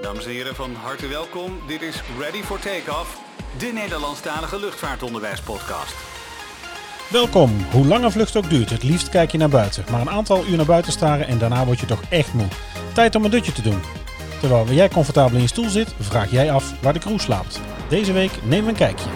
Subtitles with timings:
[0.00, 1.60] Dames en heren, van harte welkom.
[1.66, 3.18] Dit is Ready for Takeoff,
[3.58, 5.94] de Nederlandstalige luchtvaartonderwijspodcast.
[7.10, 7.66] Welkom.
[7.70, 9.84] Hoe lang een vlucht ook duurt, het liefst kijk je naar buiten.
[9.90, 12.48] Maar een aantal uur naar buiten staren en daarna word je toch echt moe.
[12.94, 13.80] Tijd om een dutje te doen.
[14.40, 17.60] Terwijl jij comfortabel in je stoel zit, vraag jij af waar de crew slaapt.
[17.88, 19.10] Deze week nemen we een kijkje.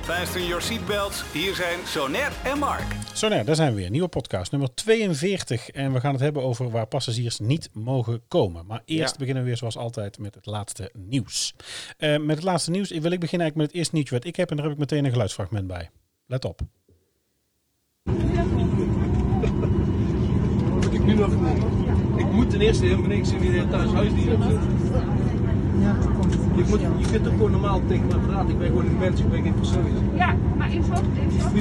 [0.00, 1.24] Fasten your seatbelts.
[1.32, 2.99] Hier zijn Sonet en Mark.
[3.20, 3.90] Zo nou, daar zijn we weer.
[3.90, 5.68] Nieuwe podcast, nummer 42.
[5.68, 8.66] En we gaan het hebben over waar passagiers niet mogen komen.
[8.66, 9.18] Maar eerst Ja.
[9.18, 11.54] beginnen we weer zoals altijd met het laatste nieuws.
[11.96, 14.36] Eh, met het laatste nieuws wil ik beginnen eigenlijk met het eerste nieuwtje wat ik
[14.36, 14.50] heb.
[14.50, 15.90] En daar heb ik meteen een geluidsfragment bij.
[16.26, 16.60] Let op.
[20.74, 21.32] Moet ik nu nog.
[22.16, 24.68] Ik moet ten eerste helemaal niks in thuis huisdier op zitten.
[26.60, 28.48] Je, moet, je kunt toch gewoon normaal tegen me praten.
[28.50, 29.84] Ik ben gewoon een mens, ik ben geen persoon.
[30.14, 30.82] Ja, maar in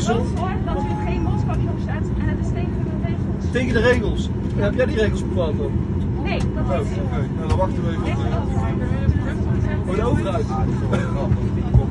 [0.02, 3.52] zorg voor dat er geen mondkapje op staat en het is tegen de regels.
[3.52, 4.30] Tegen de regels.
[4.55, 5.71] Heb jij die regels bepaald dan?
[6.23, 7.27] Nee, dat Oh, is oké.
[7.38, 8.05] Nou, dan wachten we even.
[8.05, 10.45] op ook de- Voor de overheid.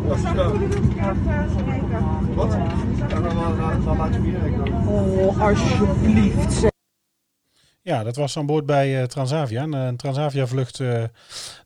[0.08, 0.50] Wacht, ja.
[2.34, 2.56] Wat?
[3.08, 4.88] Ja, dan, laat je me hier dan.
[4.88, 6.68] Oh, alsjeblieft.
[7.88, 9.62] Ja, dat was aan boord bij eh, Transavia.
[9.62, 10.88] Een, een Transavia-vlucht, eh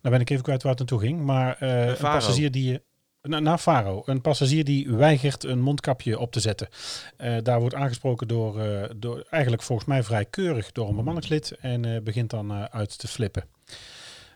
[0.00, 1.20] daar ben ik even kwijt waar het naartoe ging.
[1.20, 2.80] Maar eh, een passagier die...
[3.22, 4.02] na- Naar Faro.
[4.06, 6.68] Een passagier die weigert een mondkapje op te zetten.
[7.16, 11.56] Eh, daar wordt aangesproken door, eh, door, eigenlijk volgens mij vrij keurig, door een bemanningslid.
[11.60, 13.44] En eh, begint dan eh, uit te flippen.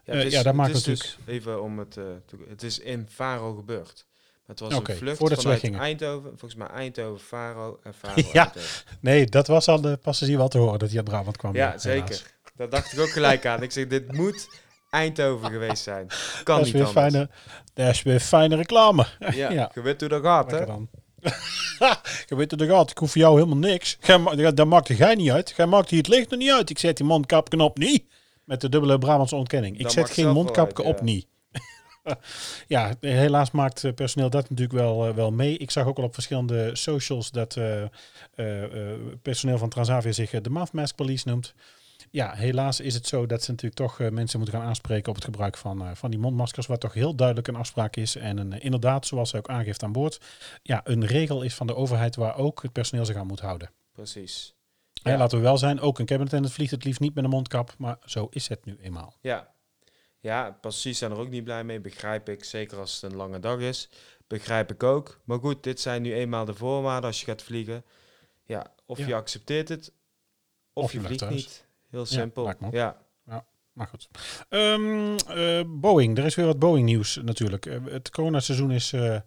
[0.04, 2.04] Ja, Eh, is, ja, dat maakt natuurlijk- Dus even om het, eh,
[2.48, 4.06] het is in Faro gebeurd.
[4.46, 5.74] Het was een vlucht voordat vanuit.
[5.74, 8.14] Eindhoven, volgens mij Eindhoven, Faro en Faro.
[8.32, 8.44] Ja.
[8.44, 8.82] Eindhoven.
[9.00, 11.54] Nee, dat was al de passagier wel te horen dat hij uit Brabant kwam.
[11.54, 12.22] ja zeker.
[12.56, 13.62] Daar dacht ik ook gelijk aan.
[13.62, 14.48] Ik zeg, dit moet
[14.90, 16.06] Eindhoven geweest zijn.
[16.44, 17.12] Kan Dat is, niet weer anders.
[17.12, 17.30] fijne,
[17.74, 19.06] dat is weer fijne reclame.
[19.18, 19.70] Ja, Ja.
[19.74, 20.64] je weet hoe dat gaat, hè?
[22.26, 23.96] je weet het er gaat, ik hoef voor jou helemaal niks.
[24.00, 25.54] Gij dat maakte jij niet uit.
[25.56, 26.70] Jij maakt hier het licht er niet uit.
[26.70, 28.04] Ik zet die mondkapje op niet.
[28.44, 29.76] Met de dubbele Brabantse ontkenning.
[29.76, 31.04] Ik Dat zet geen mondkapje uit, op ja.
[31.04, 31.26] niet.
[32.76, 35.56] ja, helaas maakt eh, personeel dat natuurlijk wel, eh, wel mee.
[35.56, 37.84] Ik zag ook al op verschillende socials dat eh,
[39.22, 41.54] personeel van Transavia zich de Mask Police noemt.
[42.10, 45.24] Ja, helaas is het zo dat ze natuurlijk toch mensen moeten gaan aanspreken op het
[45.24, 48.16] gebruik van, van die mondmaskers, wat toch heel duidelijk een afspraak is.
[48.16, 50.20] En een, inderdaad, zoals zij ook aangeeft aan boord,
[50.62, 53.70] ja, een regel is van de overheid waar ook het personeel zich aan moet houden.
[53.92, 54.54] Precies.
[55.02, 57.96] Laten we wel zijn, ook een cabinet vliegt het liefst niet met een mondkap, maar
[58.04, 59.16] zo is het nu eenmaal.
[59.20, 59.54] Ja.
[60.26, 62.44] Ja, passagiers zijn er ook niet blij mee, begrijp ik.
[62.44, 63.88] Zeker als het een lange dag is.
[64.26, 65.20] Begrijp ik ook.
[65.24, 67.84] Maar goed, dit zijn nu eenmaal de voorwaarden als je gaat vliegen.
[68.44, 69.06] Ja, of Ja.
[69.06, 69.92] je accepteert het,
[70.72, 71.34] of, Of je vliegt thuis.
[71.34, 71.66] niet.
[71.90, 72.52] Heel simpel.
[72.70, 73.04] Ja,
[73.72, 74.08] Maar goed.
[74.48, 77.66] Ehm, eh, Boeing, er is weer wat Boeing nieuws natuurlijk.
[77.66, 79.20] Eh, het coronaseizoen is eh,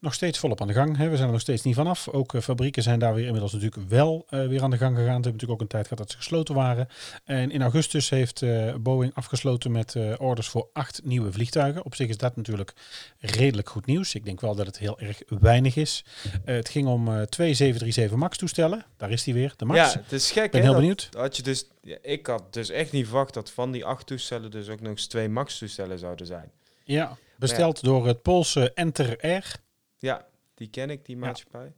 [0.00, 0.96] nog steeds volop aan de gang.
[0.96, 1.08] Hè.
[1.08, 2.08] We zijn er nog steeds niet vanaf.
[2.08, 5.06] Ook eh, fabrieken zijn daar weer inmiddels natuurlijk wel eh, weer aan de gang gegaan.
[5.06, 6.88] Ze hebben natuurlijk ook een tijd gehad dat ze gesloten waren.
[7.24, 11.84] En in augustus heeft eh, Boeing afgesloten met orders voor acht nieuwe vliegtuigen.
[11.84, 12.72] Op zich is dat natuurlijk
[13.18, 14.14] redelijk goed nieuws.
[14.14, 16.04] Ik denk wel dat het heel erg weinig is.
[16.44, 18.84] Het ging om twee 737 MAX toestellen.
[18.96, 19.92] Daar is die weer, de MAX.
[19.92, 21.08] ja het is gek Ik ben heel dat- benieuwd.
[21.16, 24.50] Had je dus, ja, ik had dus echt niet verwacht dat van die acht toestellen
[24.50, 26.50] dus ook nog eens twee MAX-toestellen zouden zijn.
[26.84, 29.54] Ja, besteld door het Poolse Enter Air.
[29.98, 31.72] Ja, die ken ik, die maatschappij.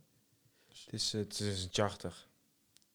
[0.84, 2.26] Het is, het is een charter.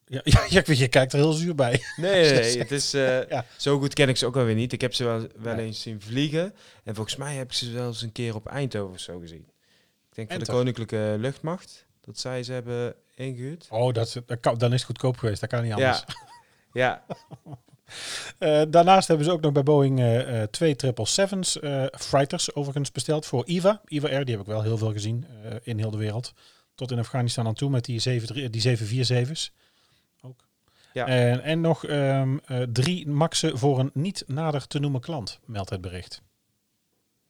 [0.06, 1.81] Ja, ja, ja, ik weet, je kijkt er heel zuur bij.
[1.96, 3.46] Nee, het is, eh, Ja.
[3.58, 4.74] zo goed ken ik ze ook alweer niet.
[4.74, 6.56] Ik heb ze wel, wel eens zien vliegen.
[6.84, 9.50] En volgens mij heb ik ze wel eens een keer op Eindhoven of zo gezien.
[10.09, 10.52] Ik denk voor de.
[10.52, 11.85] Koninklijke Luchtmacht.
[12.02, 13.68] Dat zij ze hebben ingehuurd.
[13.69, 15.40] Oh, dat, is- dat kan, dan is het goedkoop geweest.
[15.41, 16.03] Dat kan niet anders.
[16.08, 16.16] Ja,
[16.74, 17.06] ja,
[18.38, 23.25] Eh, daarnaast hebben ze ook nog bij Boeing eh, twee 777's, eh freighters overigens besteld
[23.25, 23.81] voor EVA.
[23.85, 25.25] EVA Air, die heb ik wel heel veel gezien
[25.63, 26.34] in heel de wereld.
[26.75, 29.51] Tot in Afghanistan aan toe met die, 7, die 747's.
[30.22, 30.46] Ook.
[30.94, 31.07] Ja.
[31.07, 35.69] En, en nog ehm, eh, drie maxen voor een niet nader te noemen klant, meldt
[35.69, 36.22] het bericht.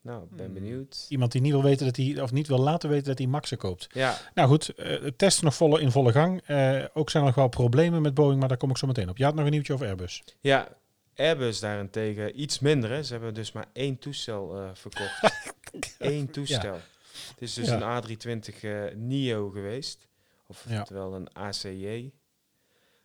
[0.06, 0.54] Nou, ik ben Hmm.
[0.54, 1.06] benieuwd.
[1.10, 3.58] Iemand die niet wil weten dat hij, of niet wil laten weten dat hij maxen
[3.58, 3.88] koopt.
[3.92, 6.42] Ja, Nou goed, eh, het test is nog volle, in volle gang.
[6.46, 9.10] Eh, ook zijn er nog wel problemen met Boeing, maar daar kom ik zo meteen
[9.10, 9.18] op.
[9.18, 10.24] Je had nog een nieuwtje over Airbus.
[10.42, 10.68] ja,
[11.16, 12.90] Airbus daarentegen iets minder.
[12.90, 13.04] Hè.
[13.04, 15.22] Ze hebben dus maar één toestel eh, verkocht.
[16.00, 16.74] Eén toestel.
[17.30, 17.76] Het is dus Ja.
[17.76, 20.08] een A320 eh, NEO geweest.
[20.48, 20.86] Of Ja.
[20.90, 22.12] een ACJ.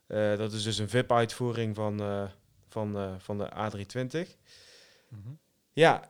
[0.07, 2.23] Eh, dat is dus een VIP-uitvoering van, eh,
[2.69, 4.37] van, eh, van de A320.
[5.73, 6.09] Ja,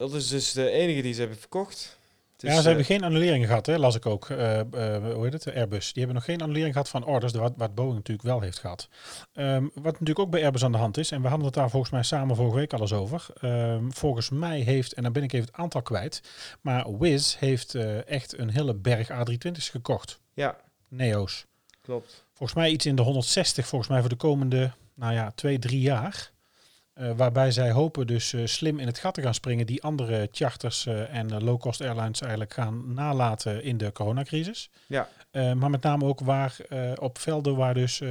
[0.00, 1.98] dat is dus de enige die ze hebben verkocht.
[2.36, 4.30] Ja, is, ze hebben eh, geen annulering gehad, hè, las ik ook.
[4.30, 5.54] Eh, eh, hoe heet het?
[5.54, 5.92] Airbus.
[5.92, 8.88] Die hebben nog geen annulering gehad van orders, wat, wat Boeing natuurlijk wel heeft gehad.
[9.32, 11.70] Ehm, wat natuurlijk ook bij Airbus aan de hand is, en we hadden het daar
[11.70, 13.26] volgens mij samen vorige week al eens over.
[13.40, 16.22] Ehm, volgens mij heeft, en dan ben ik even het aantal kwijt,
[16.60, 17.74] maar Wizz heeft
[18.04, 20.20] echt een hele berg A320's gekocht.
[20.34, 20.56] Ja,
[20.88, 21.46] Neo's.
[21.82, 22.24] klopt.
[22.32, 25.80] Volgens mij iets in de 160, volgens mij voor de komende, nou ja, twee, drie
[25.80, 26.30] jaar.
[27.00, 30.28] Eh, waarbij zij hopen dus eh, slim in het gat te gaan springen die andere
[30.32, 34.70] charters eh, en low-cost airlines eigenlijk gaan nalaten in de coronacrisis.
[34.86, 35.08] Ja.
[35.32, 36.56] Maar met name ook waar
[36.98, 38.02] op velden waar dus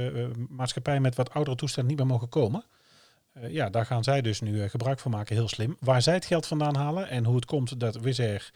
[0.48, 2.64] maatschappijen met wat oudere toestellen niet meer mogen komen.
[3.48, 5.76] Ja, daar gaan zij dus nu gebruik van maken, heel slim.
[5.80, 8.50] Waar zij het geld vandaan halen en hoe het komt dat Wizz Air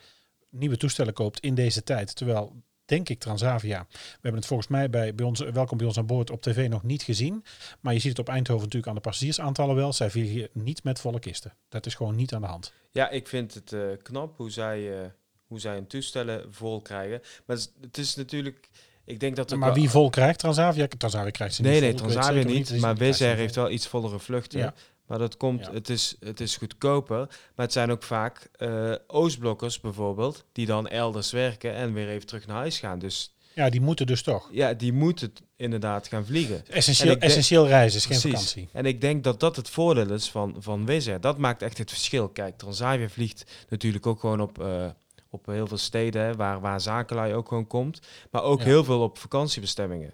[0.50, 2.16] nieuwe toestellen koopt in deze tijd.
[2.16, 5.98] Terwijl, denk ik, Transavia, we hebben het volgens mij bij, bij ons, welkom bij ons
[5.98, 7.44] aan boord op tv nog niet gezien.
[7.80, 9.92] Maar je ziet het op Eindhoven natuurlijk aan de passagiersaantallen wel.
[9.92, 11.52] Zij vliegen niet met volle kisten.
[11.68, 12.72] Dat is gewoon niet aan de hand.
[12.90, 15.08] Ja, ik vind het eh, knap hoe zij, eh,
[15.46, 17.20] hoe zij hun toestellen vol krijgen.
[17.46, 18.68] Maar het is, natuurlijk,
[19.04, 19.56] ik denk dat...
[19.56, 21.88] Maar wie vol krijgt, Transavia, Transavia krijgt ze niet Nee, vol.
[21.88, 24.58] nee, Transavia niet, maar Wizz Air heeft wel iets vollere vluchten.
[24.58, 24.74] Ja.
[25.06, 25.72] Maar dat komt, Ja.
[25.72, 27.18] het, is, het is goedkoper.
[27.54, 32.26] Maar het zijn ook vaak eh, Oostblokkers bijvoorbeeld, die dan elders werken en weer even
[32.26, 32.98] terug naar huis gaan.
[32.98, 33.34] Dus.
[33.54, 34.48] Ja, die moeten dus toch.
[34.52, 36.66] ja, die moeten inderdaad gaan vliegen.
[36.68, 38.30] Essentieel, reizen is geen Precies.
[38.52, 38.68] vakantie.
[38.72, 41.20] En ik denk dat dat het voordeel is van, van Wizz Air.
[41.20, 42.28] Dat maakt echt het verschil.
[42.28, 44.86] Kijk, Transavia vliegt natuurlijk ook gewoon op, eh,
[45.30, 48.00] op heel veel steden waar, waar zakenlui ook gewoon komt.
[48.30, 48.64] Maar ook Ja.
[48.64, 50.12] heel veel op vakantiebestemmingen.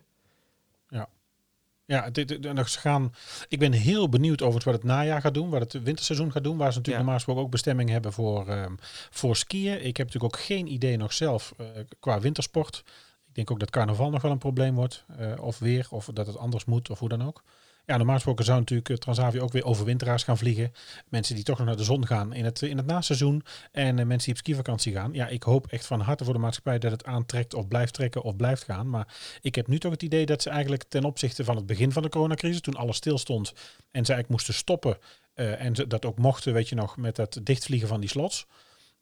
[1.90, 3.12] Ja, dit, dit- gaan,
[3.48, 6.56] ik ben heel benieuwd over wat het najaar gaat doen, wat het winterseizoen gaat doen,
[6.56, 6.96] waar ze natuurlijk Ja.
[6.96, 8.72] normaal gesproken ook bestemmingen hebben voor, ehm,
[9.10, 9.84] voor skiën.
[9.86, 11.66] Ik heb natuurlijk ook geen idee nog zelf eh,
[12.00, 12.82] qua wintersport.
[13.28, 16.26] Ik denk ook dat carnaval nog wel een probleem wordt, eh, of weer, of dat
[16.26, 17.42] het anders moet, of hoe dan ook.
[17.90, 20.72] Ja, normaal gesproken zou natuurlijk eh, Transavia ook weer overwinteraars gaan vliegen.
[21.08, 23.42] Mensen die toch nog naar de zon gaan in het, in het naseizoen.
[23.72, 25.12] En eh, mensen die op skivakantie gaan.
[25.12, 28.22] Ja, ik hoop echt van harte voor de maatschappij dat het aantrekt of blijft trekken
[28.22, 28.90] of blijft gaan.
[28.90, 31.92] Maar ik heb nu toch het idee dat ze eigenlijk ten opzichte van het begin
[31.92, 33.48] van de coronacrisis, toen alles stil stond
[33.90, 34.98] en ze eigenlijk moesten stoppen.
[35.34, 38.46] eh, en ze dat ook mochten, weet je nog, met het dichtvliegen van die slots.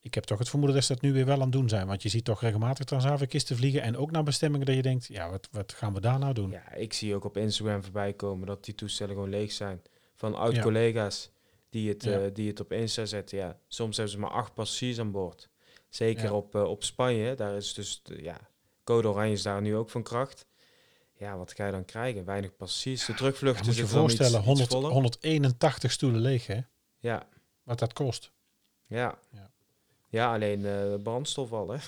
[0.00, 1.86] Ik heb toch het vermoeden dat ze dat nu weer wel aan het doen zijn.
[1.86, 3.82] Want je ziet toch regelmatig Transavia-kisten vliegen.
[3.82, 6.50] En ook naar bestemmingen dat je denkt, ja, wat, wat gaan we daar nou doen?
[6.50, 9.82] Ja, ik zie ook op Instagram voorbij komen dat die toestellen gewoon leeg zijn.
[10.14, 10.38] Van Ja.
[10.38, 11.30] oud-collega's
[11.70, 12.20] die, het, Ja.
[12.20, 13.38] eh, die het op Insta zetten.
[13.38, 15.48] Ja, soms hebben ze maar acht passagiers aan boord.
[15.88, 16.32] Zeker Ja.
[16.32, 17.34] op, eh, op Spanje.
[17.34, 18.36] Daar is dus, de- ja,
[18.84, 20.46] code oranje is daar nu ook van kracht.
[21.14, 22.24] Ja, wat ga je dan krijgen?
[22.24, 23.04] Weinig passagiers.
[23.06, 24.90] De terugvluchten moet je voorstellen, iets 100, voller.
[24.90, 26.60] 181 stoelen leeg, hè?
[26.98, 27.26] Ja,
[27.62, 28.32] Wat dat kost.
[28.86, 29.18] ja.
[29.30, 29.47] Ja.
[30.08, 31.78] Ja, alleen eh, brandstof al, hè.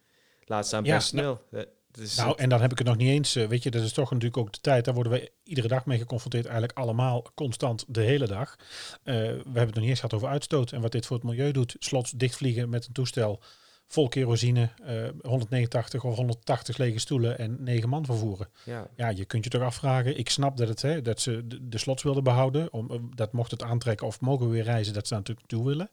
[0.46, 1.40] Laat staan Ja, personeel.
[1.50, 1.58] Eh,
[1.92, 3.36] het is Nou, en dan heb ik het nog niet eens.
[3.36, 4.84] eh, weet je, dat is toch natuurlijk ook de tijd.
[4.84, 6.44] Daar worden we iedere dag mee geconfronteerd.
[6.44, 8.56] Eigenlijk allemaal constant de hele dag.
[9.02, 10.72] Eh, we hebben het nog niet eens gehad over uitstoot.
[10.72, 11.76] En wat dit voor het milieu doet.
[11.78, 13.40] Slots dichtvliegen met een toestel
[13.86, 14.70] vol kerosine.
[14.84, 18.48] eh 189 of 180 lege stoelen en 9 man vervoeren.
[18.64, 18.88] ja.
[18.96, 20.18] Ja, je kunt je toch afvragen.
[20.18, 22.72] Ik snap dat, het, hè, dat ze de, de slots wilden behouden.
[22.72, 24.94] Om, eh, dat mocht het aantrekken of mogen we weer reizen.
[24.94, 25.90] Dat ze natuurlijk toe willen.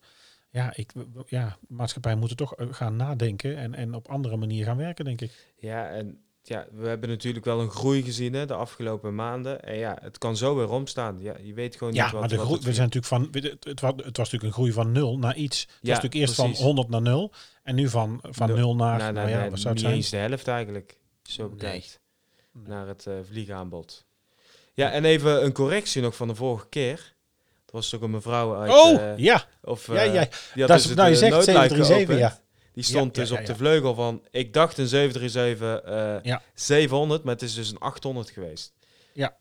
[0.50, 0.92] Ja, ik,
[1.26, 3.58] ja, maatschappijen moeten toch eh, gaan nadenken.
[3.58, 5.54] En, en op andere manier gaan werken, denk ik.
[5.58, 9.64] Ja, en ja, we hebben natuurlijk wel een groei gezien hè, de afgelopen maanden.
[9.64, 11.20] En ja, het kan zo weer omstaan.
[11.20, 13.42] Ja, je weet gewoon Ja, niet wat, maar de groei, het we zijn natuurlijk van,
[13.44, 15.60] het, het, was, het was natuurlijk een groei van 0 naar iets.
[15.62, 16.58] Het was Ja, natuurlijk eerst precies.
[16.58, 17.32] van 100 naar 0
[17.64, 19.84] en nu van, van Nul- 0 naar, nou, nou, nou, ja, nee, wat zou het
[19.84, 19.96] zijn?
[19.96, 22.00] eens de helft eigenlijk, zo bekijkt,
[22.52, 22.66] Nee.
[22.68, 24.06] naar het eh, vliegaanbod.
[24.74, 27.16] Ja, en even een correctie nog van de vorige keer.
[27.68, 28.72] Het was toch een mevrouw uit...
[28.72, 30.22] Oh, eh, ja, of, ja, eh, ja.
[30.22, 32.20] Die had Dat dus is- het, nou, je eh, zegt noodluik 737, geopend.
[32.20, 32.46] ja.
[32.74, 36.42] Die stond Ja, dus op de vleugel van, ik dacht een 737 eh Ja.
[36.54, 38.74] 700, maar het is dus een 800 geweest.
[39.14, 39.38] Ja.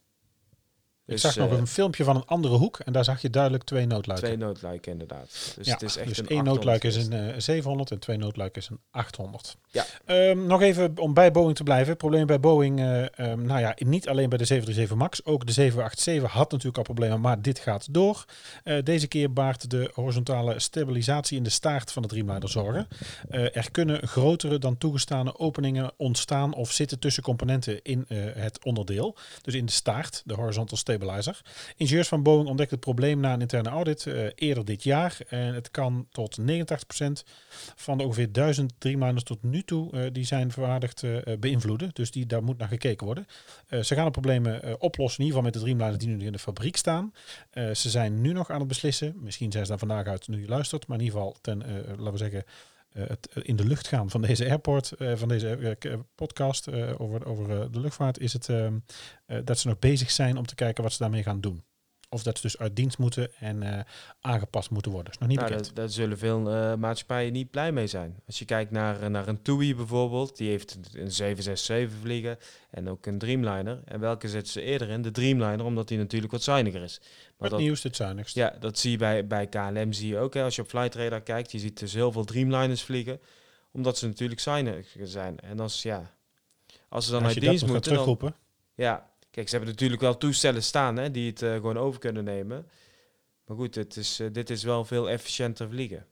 [1.06, 3.30] Ik Dus, zag nog eh, een filmpje van een andere hoek en daar zag je
[3.30, 4.28] duidelijk twee noodluiken.
[4.28, 5.54] Twee noodluiken inderdaad.
[5.56, 7.98] Dus ja, het is echt dus een één 800 noodluik is een eh, 700 en
[7.98, 9.56] twee noodluiken is een 800.
[9.70, 9.84] Ja.
[10.04, 11.96] Ehm, nog even om bij Boeing te blijven.
[11.96, 16.32] Problemen bij Boeing, ehm, nou ja, niet alleen bij de 737 MAX, ook de 787
[16.32, 18.24] had natuurlijk al problemen, maar dit gaat door.
[18.82, 22.88] Deze keer baart de horizontale stabilisatie in de staart van de Dreamliner zorgen.
[23.30, 29.16] Er kunnen grotere dan toegestane openingen ontstaan of zitten tussen componenten in het onderdeel.
[29.42, 31.40] Dus in de staart, de horizontal stabilizer.
[31.76, 35.18] Ingenieurs van Boeing ontdekten het probleem na een interne audit eh, eerder dit jaar.
[35.28, 36.44] En het kan tot 89%
[37.74, 41.90] van de ongeveer 1000 Dreamliners tot nu toe eh, die zijn verwaardigd eh, beïnvloeden.
[41.92, 43.26] Dus die, daar moet naar gekeken worden.
[43.82, 46.38] Ze gaan de problemen oplossen, in ieder geval met de Dreamliners die nu in de
[46.38, 47.12] fabriek staan.
[47.52, 49.14] Ze zijn nu nog aan het beslissen.
[49.20, 50.86] Misschien zijn ze daar vandaag uit nu je luistert.
[50.86, 52.44] Maar in ieder geval ten, laten we zeggen,
[52.96, 57.26] het eh, in de lucht gaan van deze airport, eh, van deze eh, podcast over,
[57.26, 58.78] over de luchtvaart, is het ehm,
[59.26, 61.64] eh, dat ze nog bezig zijn om te kijken wat ze daarmee gaan doen.
[62.08, 63.80] Of dat ze dus uit dienst moeten en eh,
[64.20, 65.12] aangepast moeten worden.
[65.12, 65.66] is nog niet Nou, bekend.
[65.66, 68.20] daar, daar zullen veel eh, maatschappijen niet blij mee zijn.
[68.26, 72.38] Als je kijkt naar, eh, naar een TUI bijvoorbeeld, die heeft een 767 vliegen
[72.70, 73.82] en ook een Dreamliner.
[73.84, 75.02] En welke zetten ze eerder in?
[75.02, 76.98] De Dreamliner, omdat die natuurlijk wat zuiniger is.
[77.00, 78.34] Maar het dat, nieuws, het zuinigst.
[78.34, 80.34] ja, dat zie je bij, bij KLM zie je ook.
[80.34, 80.42] Hè.
[80.42, 83.20] Als je op Flightradar kijkt, je ziet dus heel veel Dreamliners vliegen,
[83.72, 85.40] omdat ze natuurlijk zuiniger zijn.
[85.40, 86.14] En als, ja,
[86.88, 88.34] als ze dan Als uit je dienst moeten, dan,
[88.74, 92.24] ja, kijk, ze hebben natuurlijk wel toestellen staan hè, die het eh, gewoon over kunnen
[92.24, 92.66] nemen.
[93.46, 96.06] Maar goed, het is, eh, dit is wel veel efficiënter vliegen.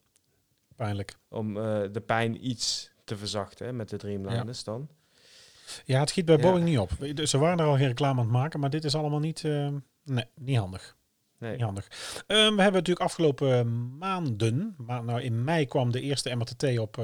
[0.77, 1.17] Pijnlijk.
[1.29, 4.89] Om eh, de pijn iets te verzachten hè, met de Dreamliners dan.
[5.85, 6.43] Ja, het schiet bij Ja.
[6.43, 6.91] Boeing niet op.
[7.25, 9.69] Ze waren er al geen reclame aan het maken, maar dit is allemaal niet, eh,
[10.05, 10.97] nee, niet handig.
[11.39, 11.53] Nee.
[11.53, 11.89] Niet handig.
[12.27, 16.97] Ehm, we hebben natuurlijk afgelopen maanden, maar nou in mei kwam de eerste MRTT op,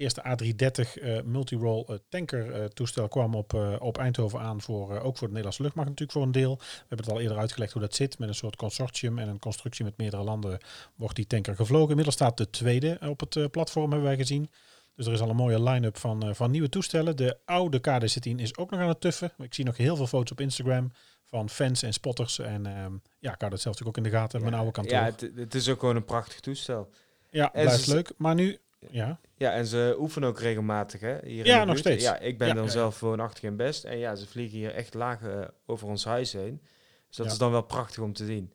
[0.00, 5.00] eerste A330 eh multirole eh, tanker eh, toestel kwam op, eh, op Eindhoven aan voor,
[5.00, 6.56] ook voor de Nederlandse luchtmacht natuurlijk voor een deel.
[6.58, 8.18] We hebben het al eerder uitgelegd hoe dat zit.
[8.18, 10.58] Met een soort consortium en een constructie met meerdere landen
[10.94, 11.88] wordt die tanker gevlogen.
[11.88, 14.50] Inmiddels staat de tweede op het platform, hebben wij gezien.
[14.94, 17.16] Dus er is al een mooie line-up van, van nieuwe toestellen.
[17.16, 19.32] De oude KD-10 is ook nog aan het tuffen.
[19.38, 20.92] Ik zie nog heel veel foto's op Instagram
[21.24, 22.38] van fans en spotters.
[22.38, 24.40] En ehm, ja, ik hou dat zelf natuurlijk ook in de gaten.
[24.40, 24.92] Mijn oude kantoor.
[24.92, 26.90] Ja, Ja, het, het is ook gewoon een prachtig toestel.
[27.30, 28.12] ja blijft leuk.
[28.16, 28.58] Maar nu,
[28.90, 31.18] ja, Ja, en ze oefenen ook regelmatig, hè?
[31.24, 31.78] Hier in Ja, nog buurt.
[31.78, 32.04] steeds.
[32.04, 33.84] Ja, ik ben Ja, dan ja, zelf woonachtig in Best.
[33.84, 36.60] En ja, ze vliegen hier echt laag eh, over ons huis heen.
[37.08, 37.32] Dus dat Ja.
[37.32, 38.52] is dan wel prachtig om te zien.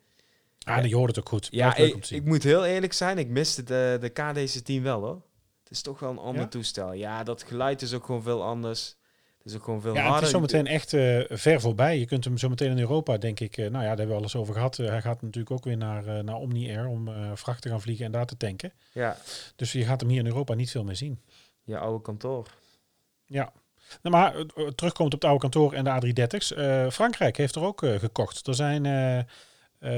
[0.63, 1.48] ah, die hoort het ook goed.
[1.51, 5.22] Ja, ik, moet heel eerlijk zijn, ik miste de, de KDC-10 wel, hoor.
[5.63, 6.94] Het is toch wel een ander toestel.
[6.94, 8.96] Ja, dat geluid is ook gewoon veel anders.
[9.45, 10.15] Het is ook gewoon veel Ja, harder.
[10.15, 11.99] het is zometeen echt eh, ver voorbij.
[11.99, 13.57] Je kunt hem zometeen in Europa, denk ik.
[13.57, 14.79] eh, nou ja, daar hebben we al eens over gehad.
[14.79, 18.05] Eh, hij gaat natuurlijk ook weer naar, naar Omni Air om vracht te gaan vliegen
[18.05, 18.73] en daar te tanken.
[18.91, 19.17] Ja,
[19.55, 21.21] Dus je gaat hem hier in Europa niet veel meer zien.
[21.63, 22.47] je oude kantoor.
[23.25, 23.51] Ja.
[24.01, 24.33] Nou, maar
[24.75, 26.53] terugkomt op het oude kantoor en de A330's.
[26.53, 28.47] Eh, Frankrijk heeft er ook gekocht.
[28.47, 28.83] Er zijn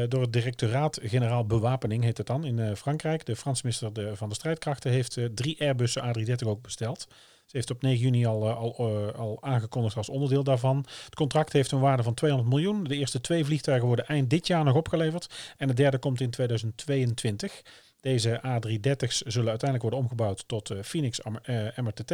[0.09, 3.25] door het directoraat generaal bewapening, heet het dan, in Frankrijk.
[3.25, 7.07] De Franse minister de, van de strijdkrachten heeft eh, drie Airbussen A330 ook besteld.
[7.47, 10.85] Ze heeft op 9 juni al, eh, al, eh, al aangekondigd als onderdeel daarvan.
[11.05, 12.83] Het contract heeft een waarde van 200 miljoen.
[12.83, 15.53] De eerste twee vliegtuigen worden eind dit jaar nog opgeleverd.
[15.57, 17.61] En de derde komt in 2022.
[17.99, 22.11] Deze A330's zullen uiteindelijk worden omgebouwd tot eh, Phoenix eh, MRTT,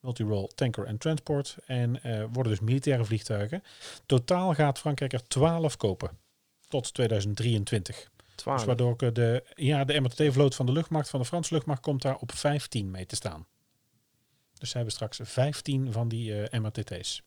[0.00, 1.56] Multirole Tanker and Transport.
[1.66, 2.00] En
[2.32, 3.62] worden dus militaire vliegtuigen.
[4.06, 6.10] Totaal gaat Frankrijk er 12 kopen.
[6.68, 7.96] Tot 2023.
[7.96, 8.64] Dus 12.
[8.64, 12.32] waardoor de, ja, de MRTT-vloot van de luchtmacht, van de Franse luchtmacht, komt daar op
[12.32, 13.46] 15 mee te staan.
[14.62, 17.22] Dus ze hebben straks 15 van die MRTT's.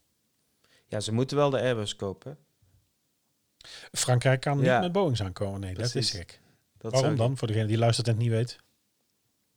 [0.86, 2.38] Ja, ze moeten wel de Airbus kopen.
[3.92, 4.72] Frankrijk kan Ja.
[4.72, 5.60] niet met Boeings aankomen.
[5.60, 6.40] Nee, dat is gek.
[6.78, 7.36] Dat Waarom dan?
[7.36, 8.58] Voor degene die luistert en het niet weet.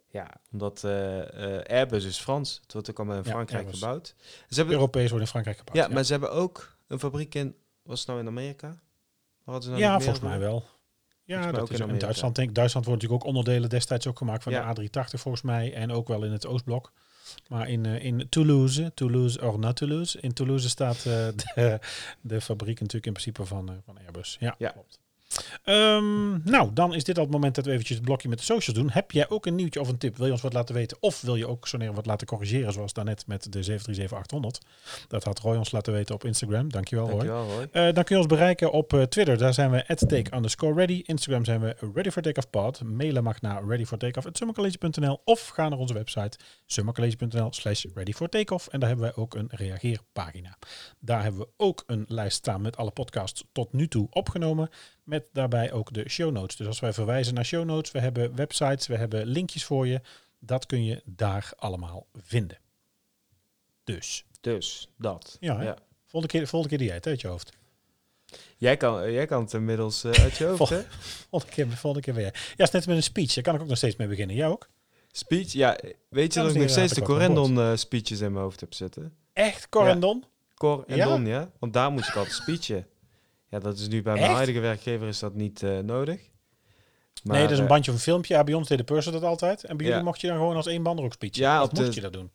[0.07, 2.59] Ja, omdat eh, eh, Airbus is Frans.
[2.61, 4.15] Het wordt ook allemaal in Frankrijk gebouwd.
[4.49, 5.77] Ze hebben, Europees wordt in Frankrijk gebouwd.
[5.77, 7.55] ja, maar ze hebben ook een fabriek in...
[7.81, 8.79] Was het nou in Amerika?
[9.43, 10.65] Waar ze nou ja volgens mij wel.
[11.23, 11.97] Ja, mij dat ook is in in.
[11.97, 12.35] Duitsland.
[12.35, 12.55] Denk.
[12.55, 15.73] Duitsland wordt natuurlijk ook onderdelen destijds ook gemaakt van de A380 volgens mij.
[15.73, 16.91] En ook wel in het Oostblok.
[17.47, 21.03] Maar in, eh, in Toulouse, Toulouse or not Toulouse, in Toulouse staat eh,
[21.55, 21.79] de,
[22.21, 24.37] de fabriek natuurlijk in principe van, eh, van Airbus.
[24.39, 24.69] Ja, Ja.
[24.69, 24.99] klopt.
[25.63, 28.43] Ehm, nou, dan is dit al het moment dat we eventjes het blokje met de
[28.43, 28.89] socials doen.
[28.91, 30.17] Heb jij ook een nieuwtje of een tip?
[30.17, 30.97] Wil je ons wat laten weten?
[30.99, 34.65] Of wil je ook Sonair wat laten corrigeren, zoals daarnet met de 737-800?
[35.07, 36.71] Dat had Roy ons laten weten op Instagram.
[36.71, 37.25] Dankjewel, Roy.
[37.25, 37.67] Dankjewel, Roy.
[37.71, 39.37] Eh, dan kun je ons bereiken op eh, Twitter.
[39.37, 41.01] Daar zijn we at take underscore ready.
[41.05, 42.83] Instagram zijn we ready for takeoff pod.
[42.83, 44.27] Mailen mag naar ready for takeoff
[45.23, 48.67] of ga naar onze website summercollege.nl slash ready for takeoff.
[48.67, 50.57] En daar hebben wij ook een reageerpagina.
[50.99, 54.69] Daar hebben we ook een lijst staan met alle podcasts tot nu toe opgenomen.
[55.09, 56.55] Met daarbij ook de show notes.
[56.55, 60.01] Dus als wij verwijzen naar show notes, we hebben websites, we hebben linkjes voor je.
[60.39, 62.57] Dat kun je daar allemaal vinden.
[63.83, 65.37] Dus, Dus, dat.
[65.39, 65.73] Ja, hè?
[66.05, 67.57] volgende keer, volgende keer die jij het uit je hoofd.
[68.57, 70.81] Jij, kan, jij kan het inmiddels eh, uit je hoofd, Vol- hè?
[71.29, 72.53] Volgende keer, volgende keer weer.
[72.57, 73.33] Ja, is net met een speech.
[73.33, 74.35] Daar kan ik ook nog steeds mee beginnen.
[74.35, 74.69] Jij ook?
[75.11, 75.77] Speech, ja.
[76.09, 78.59] Weet je dat ik nog steeds de hartelijk welkom Corendon eh, speeches in mijn hoofd
[78.59, 79.13] heb zitten?
[79.33, 79.89] Echt, Cor Ja.
[79.91, 80.23] en Don?
[80.53, 81.15] Cor en Ja?
[81.15, 81.51] Ja?
[81.59, 82.87] Want daar moest ik altijd speechen.
[83.49, 84.33] Ja, dat is nu bij mijn Echt?
[84.35, 86.29] huidige werkgever is dat niet eh, nodig.
[87.23, 88.33] Maar, nee, dat is een eh, bandje of een filmpje.
[88.33, 89.63] Ja, bij ons deed de purser dat altijd.
[89.63, 89.91] En bij Ja.
[89.91, 91.41] jullie mocht je dan gewoon als één bander ook speechen.
[91.41, 92.31] Ja, of op de- je dat doen?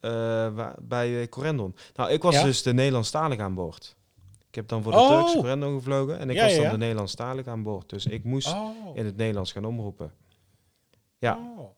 [0.00, 1.74] eh, bij eh, Corendon.
[1.94, 2.42] Nou, ik was Ja?
[2.44, 3.96] dus de Nederlandstalig aan boord.
[4.48, 5.08] Ik heb dan voor de Oh!
[5.08, 6.72] Turkse Corendon gevlogen en ik Ja, was ja, dan ja.
[6.72, 7.88] de Nederlandstalig aan boord.
[7.88, 8.96] Dus ik moest Oh.
[8.96, 10.12] in het Nederlands gaan omroepen.
[11.18, 11.38] Ja.
[11.58, 11.70] Oh.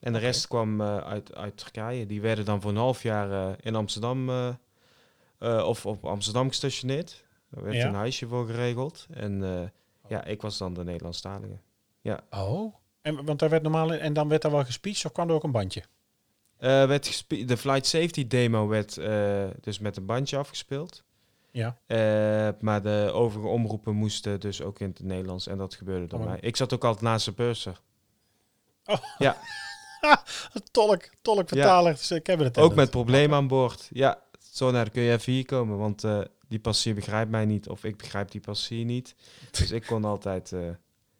[0.00, 2.06] En de rest kwam eh, uit, uit Turkije.
[2.06, 4.48] Die werden dan voor een half jaar eh, in Amsterdam eh,
[5.38, 7.23] eh, of op Amsterdam gestationeerd.
[7.54, 7.88] Daar werd Ja.
[7.88, 9.06] een huisje voor geregeld.
[9.10, 9.68] En eh,
[10.08, 11.58] ja, ik was dan de Nederlandstalige.
[12.30, 12.74] Oh.
[13.02, 15.42] En, want daar werd normaal en dan werd daar wel gespeecht of kwam er ook
[15.42, 15.82] een bandje?
[16.56, 21.04] Eh, werd de flight safety demo werd eh, dus met een bandje afgespeeld.
[21.50, 21.76] Ja.
[22.60, 25.46] Maar de overige omroepen moesten dus ook in het Nederlands.
[25.46, 26.38] En dat gebeurde door Oh, mij.
[26.40, 27.80] Ik zat ook altijd naast de purser.
[30.70, 31.92] Tolk, tolk, vertaler.
[31.92, 33.88] Dus ik heb het Ook met problemen aan boord.
[33.92, 35.78] Ja, zo naar kun je even hier komen.
[35.78, 37.68] Want eh, die passagier begrijpt mij niet.
[37.68, 39.14] Of ik begrijp die passagier niet.
[39.58, 40.60] Dus ik kon altijd eh,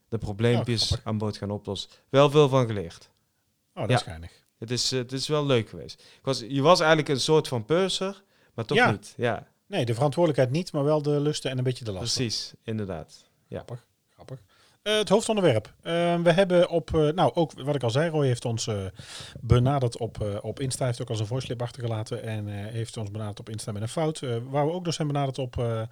[0.08, 1.06] de probleempjes Ja, grappig.
[1.06, 1.90] aan boord gaan oplossen.
[2.08, 3.10] Wel veel van geleerd.
[3.74, 4.16] Oh, dat Ja.
[4.22, 4.28] is.
[4.58, 6.00] Het is, eh, het is wel leuk geweest.
[6.02, 8.22] Ik was, je was eigenlijk een soort van purser,
[8.54, 8.90] maar toch Ja.
[8.90, 9.14] niet.
[9.16, 12.16] Ja, Nee, de verantwoordelijkheid niet, maar wel de lusten en een beetje de lasten.
[12.24, 12.52] precies.
[12.62, 13.24] Inderdaad.
[13.46, 13.64] Ja.
[14.10, 14.42] Grappig.
[14.84, 15.74] Eh, het hoofdonderwerp.
[15.82, 18.68] Eh, we hebben op, eh, nou ook wat ik al zei, Roy heeft ons
[19.40, 23.40] benaderd op, op Insta, heeft ook als een voice clip achtergelaten en heeft ons benaderd
[23.40, 24.20] op Insta met een fout.
[24.20, 25.88] Waar we ook door zijn benaderd op,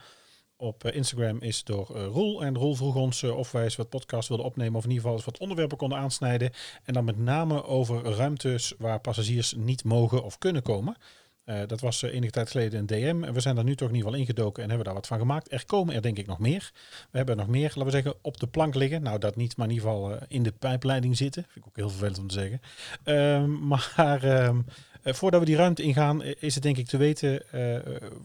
[0.57, 2.45] op Instagram is door Roel.
[2.45, 5.17] En Roel vroeg ons of wij eens wat podcast wilden opnemen of in ieder geval
[5.17, 6.51] eens wat onderwerpen konden aansnijden.
[6.85, 10.97] En dan met name over ruimtes waar passagiers niet mogen of kunnen komen.
[11.45, 13.25] Eh, dat was eh, enige tijd geleden een DM.
[13.25, 15.19] En we zijn daar nu toch in ieder geval ingedoken en hebben daar wat van
[15.19, 15.53] gemaakt.
[15.53, 16.71] Er komen er denk ik nog meer.
[17.11, 19.03] We hebben nog meer, laten we zeggen, op de plank liggen.
[19.03, 21.43] Nou, dat niet, maar in ieder geval eh, in de pijpleiding zitten.
[21.43, 22.61] Vind ik ook heel vervelend om te zeggen.
[23.05, 24.61] Ehm, maar ehm,
[25.03, 27.43] eh, voordat we die ruimte ingaan, is het denk ik te weten,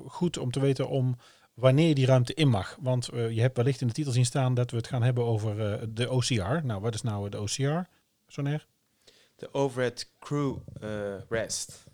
[0.08, 1.18] goed om te weten om
[1.54, 2.78] wanneer je die ruimte in mag.
[2.82, 5.80] Want je hebt wellicht in de titel zien staan dat we het gaan hebben over
[5.94, 6.66] de OCR.
[6.66, 7.90] Nou, wat is nou de OCR,
[8.28, 8.68] Sonair?
[9.36, 10.58] De overhead crew
[11.30, 11.86] rest.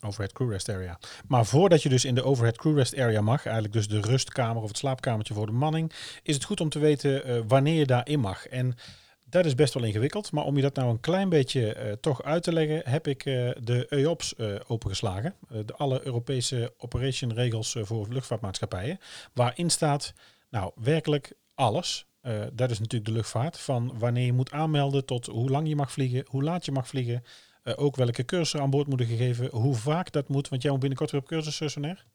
[0.00, 0.98] Overhead crew rest area.
[1.28, 4.62] Maar voordat je dus in de overhead crew rest area mag, eigenlijk dus de rustkamer
[4.62, 7.86] of het slaapkamertje voor de manning, is het goed om te weten eh, wanneer je
[7.86, 8.46] daarin mag.
[8.46, 8.76] En
[9.24, 12.22] dat is best wel ingewikkeld, maar om je dat nou een klein beetje eh, toch
[12.22, 14.34] uit te leggen, heb ik eh, de EOPS
[14.66, 15.34] opengeslagen.
[15.48, 18.98] De alle Europese operation regels voor luchtvaartmaatschappijen,
[19.34, 20.12] waarin staat,
[20.50, 22.06] nou werkelijk alles.
[22.52, 25.92] Dat is natuurlijk de luchtvaart, van wanneer je moet aanmelden tot hoe lang je mag
[25.92, 27.22] vliegen, hoe laat je mag vliegen,
[27.66, 30.80] eh, ook welke cursussen aan boord moeten gegeven, hoe vaak dat moet, want jij moet
[30.80, 32.06] binnenkort weer op cursus, uh, Sonair.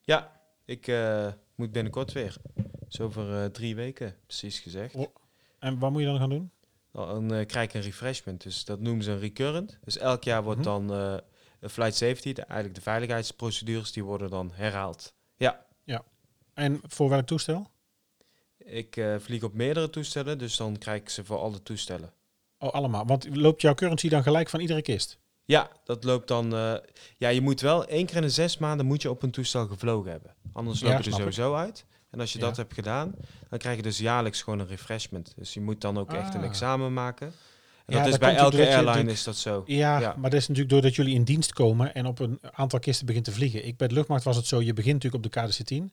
[0.00, 2.36] Ja, ik eh, moet binnenkort weer.
[2.88, 4.94] Dus over eh, drie weken, precies gezegd.
[4.94, 5.14] Oh.
[5.58, 6.50] En wat moet je dan gaan doen?
[6.92, 8.42] Dan eh, krijg ik een refreshment.
[8.42, 9.78] Dus dat noemen ze een recurrent.
[9.84, 10.68] Dus elk jaar wordt Mhm.
[10.68, 11.16] dan eh,
[11.60, 15.14] een flight safety, de, eigenlijk de veiligheidsprocedures, die worden dan herhaald.
[15.36, 15.66] Ja,
[16.54, 17.70] En voor welk toestel?
[18.58, 22.12] ik eh, vlieg op meerdere toestellen, dus dan krijg ik ze voor alle toestellen.
[22.58, 23.06] Oh, allemaal.
[23.06, 25.18] Want loopt jouw currency dan gelijk van iedere kist?
[25.44, 26.54] Ja, dat loopt dan.
[26.54, 26.74] eh,
[27.16, 29.66] ja, je moet wel één keer in de zes maanden moet je op een toestel
[29.66, 30.34] gevlogen hebben.
[30.52, 31.14] Anders Ja, loop je er ik.
[31.18, 31.84] sowieso uit.
[32.10, 32.44] En als je Ja.
[32.44, 33.14] dat hebt gedaan,
[33.48, 35.32] dan krijg je dus jaarlijks gewoon een refreshment.
[35.36, 36.46] Dus je moet dan ook echt een Ah.
[36.46, 37.26] examen maken.
[37.86, 39.62] En Ja, dat is bij elke airline is dat zo.
[39.66, 40.14] Ja, Ja.
[40.18, 43.24] maar dat is natuurlijk doordat jullie in dienst komen en op een aantal kisten begint
[43.24, 43.66] te vliegen.
[43.66, 45.92] Ik, bij de luchtmacht was het zo, je begint natuurlijk op de KDC-10.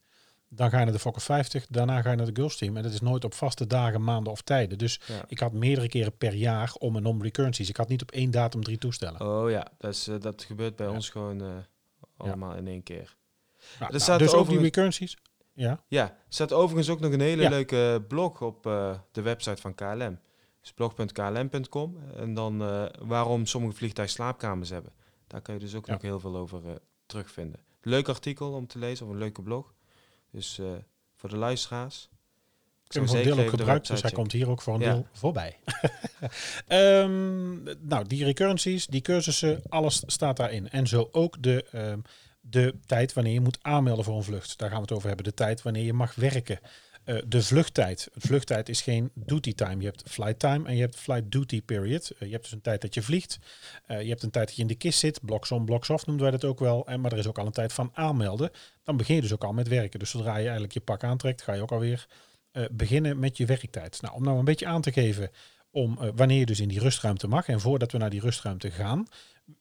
[0.49, 2.77] Dan ga je naar de Fokker 50, daarna ga je naar de Gulfstream.
[2.77, 4.77] En dat is nooit op vaste dagen, maanden of tijden.
[4.77, 5.23] Dus Ja.
[5.27, 7.69] ik had meerdere keren per jaar om en non-recurrencies.
[7.69, 9.21] Ik had niet op één datum drie toestellen.
[9.21, 10.93] Oh ja, dat, is, eh, dat gebeurt bij Ja.
[10.93, 11.47] ons gewoon eh,
[12.17, 13.15] allemaal in één keer.
[13.79, 15.17] Nou, staat dus ook die recurrencies.
[15.53, 19.61] Ja, Ja, er staat overigens ook nog een hele leuke blog op eh, de website
[19.61, 20.19] van KLM.
[20.61, 21.97] Dus blog.klm.com.
[22.15, 22.57] En dan
[23.07, 24.91] waarom sommige vliegtuigen slaapkamers hebben.
[25.27, 26.61] Daar kan je dus ook nog heel veel over
[27.05, 27.59] terugvinden.
[27.81, 29.73] Leuk artikel om te lezen, of een leuke blog.
[30.35, 30.65] Dus eh,
[31.15, 32.09] voor de luisteraars.
[32.85, 34.79] ik heb hem voor een deel ook gebruikt, dus hij komt hier ook voor een
[34.81, 34.93] Ja.
[34.93, 35.57] deel voorbij.
[36.67, 40.69] Ehm, nou, die recurrencies, die cursussen, alles staat daarin.
[40.69, 41.99] En zo ook de, ehm,
[42.41, 44.57] de tijd wanneer je moet aanmelden voor een vlucht.
[44.57, 45.25] Daar gaan we het over hebben.
[45.25, 46.59] De tijd wanneer je mag werken.
[47.05, 48.09] Eh, de vluchttijd.
[48.15, 49.79] Vluchttijd is geen duty time.
[49.79, 52.11] Je hebt flight time en je hebt flight duty period.
[52.11, 53.39] Eh, je hebt dus een tijd dat je vliegt.
[53.85, 55.19] Eh, je hebt een tijd dat je in de kist zit.
[55.21, 56.87] Blocks on, blocks off noemen wij dat ook wel.
[56.87, 58.51] En, maar er is ook al een tijd van aanmelden.
[58.83, 59.99] Dan begin je dus ook al met werken.
[59.99, 62.07] Dus zodra je eigenlijk je pak aantrekt, ga je ook alweer
[62.71, 64.01] beginnen met je werktijd.
[64.01, 65.29] Nou, om nou een beetje aan te geven
[65.71, 67.47] om wanneer je dus in die rustruimte mag.
[67.47, 69.07] En voordat we naar die rustruimte gaan,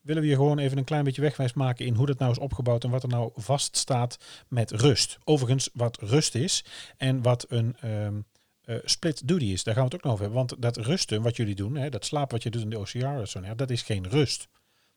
[0.03, 2.39] willen we je gewoon even een klein beetje wegwijs maken in hoe dat nou is
[2.39, 4.19] opgebouwd en wat er nou vaststaat
[4.49, 5.19] met rust.
[5.25, 6.65] Overigens, wat rust is
[6.97, 8.21] en wat een ehm,
[8.61, 10.47] eh, split duty is, daar gaan we het ook nog over hebben.
[10.47, 13.27] Want dat rusten, wat jullie doen, hè, dat slapen wat je doet in de OCR,
[13.27, 14.49] Sonair, dat is geen rust.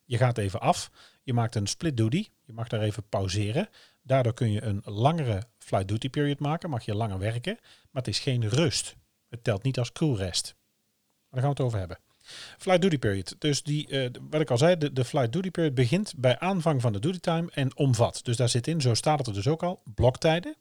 [0.05, 0.91] Je gaat even af,
[1.23, 3.69] je maakt een split duty, je mag daar even pauzeren.
[4.01, 8.07] Daardoor kun je een langere flight duty period maken, mag je langer werken, maar het
[8.07, 8.95] is geen rust.
[9.29, 10.55] Het telt niet als crew rest.
[11.29, 11.97] Daar gaan we het over hebben.
[12.57, 13.35] Flight duty period.
[13.39, 16.81] Dus die, eh, wat ik al zei, de, de flight duty period begint bij aanvang
[16.81, 18.19] van de duty time en omvat.
[18.23, 20.55] Dus daar zit in, zo staat het er dus ook al, bloktijden.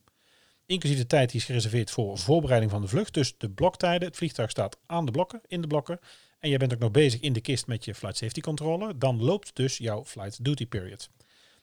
[0.67, 3.15] Inclusief de tijd die is gereserveerd voor voorbereiding van de vlucht.
[3.15, 5.99] Dus de bloktijden, het vliegtuig staat aan de blokken, in de blokken.
[6.39, 8.99] En je bent ook nog bezig in de kist met je flight safety controle.
[8.99, 11.11] Dan loopt dus jouw flight duty period.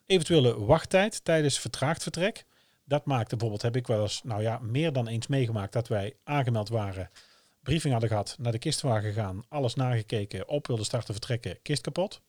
[0.06, 2.46] Eventuele wachttijd tijdens vertraagd vertrek.
[2.86, 6.16] Dat maakte bijvoorbeeld, heb ik wel eens, nou ja, meer dan eens meegemaakt dat wij
[6.24, 7.10] aangemeld waren,
[7.64, 12.22] briefing hadden gehad, naar de kistwagen gegaan, alles nagekeken, op wilde starten, vertrekken, kist kapot.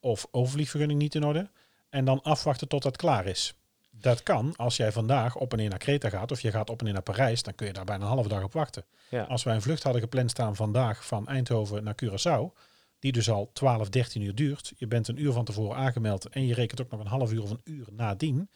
[0.00, 1.50] Of overvliegvergunning niet in orde.
[1.88, 3.54] En dan afwachten tot dat klaar is.
[3.90, 6.78] Dat kan als jij vandaag op en neer naar Kreta gaat of je gaat op
[6.78, 8.84] en neer naar Parijs, dan kun je daar bijna een halve dag op wachten.
[9.08, 9.22] Ja.
[9.22, 12.58] Als wij een vlucht hadden gepland staan vandaag van Eindhoven naar Curaçao,
[12.98, 16.46] die dus al 12, 13 uur duurt, je bent een uur van tevoren aangemeld en
[16.46, 18.48] je rekent ook nog een half uur of een uur nadien,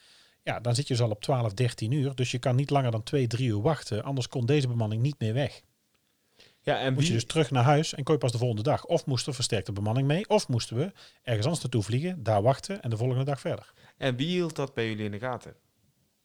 [0.46, 2.14] ja, dan zit je dus al op 12, 13 uur.
[2.14, 5.18] Dus je kan niet langer dan 2, 3 uur wachten, anders kon deze bemanning niet
[5.18, 5.62] meer weg.
[6.66, 8.84] Ja, en Moest je dus terug naar huis en kon je pas de volgende dag.
[8.84, 12.82] Of moest er versterkte bemanning mee, of moesten we ergens anders naartoe vliegen, daar wachten
[12.82, 13.72] en de volgende dag verder.
[13.96, 15.54] en wie hield dat bij jullie in de gaten?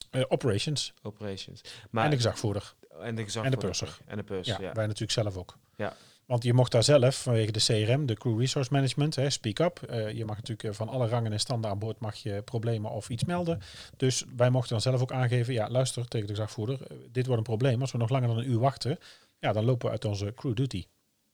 [0.10, 1.62] Eh, operations Operations.
[1.62, 2.74] en Maar de gezagvoerder.
[3.02, 3.98] en de gezag En de purser.
[4.06, 4.74] En de purser, Ja, ja.
[4.74, 5.58] wij natuurlijk zelf ook.
[5.76, 5.94] Ja.
[6.26, 9.82] Want je mocht daar zelf, vanwege de CRM, de Crew Resource Management, hè, speak up.
[9.82, 12.92] eh, je mag natuurlijk eh, van alle rangen en standen aan boord mag je problemen
[12.92, 13.62] of iets melden.
[13.98, 16.80] Dus wij mochten dan zelf ook aangeven, ja luister tegen de gezagvoerder,
[17.12, 17.82] dit wordt een probleem.
[17.82, 18.98] Als we nog langer dan een uur wachten,
[19.42, 20.86] ja, dan lopen we uit onze crew duty.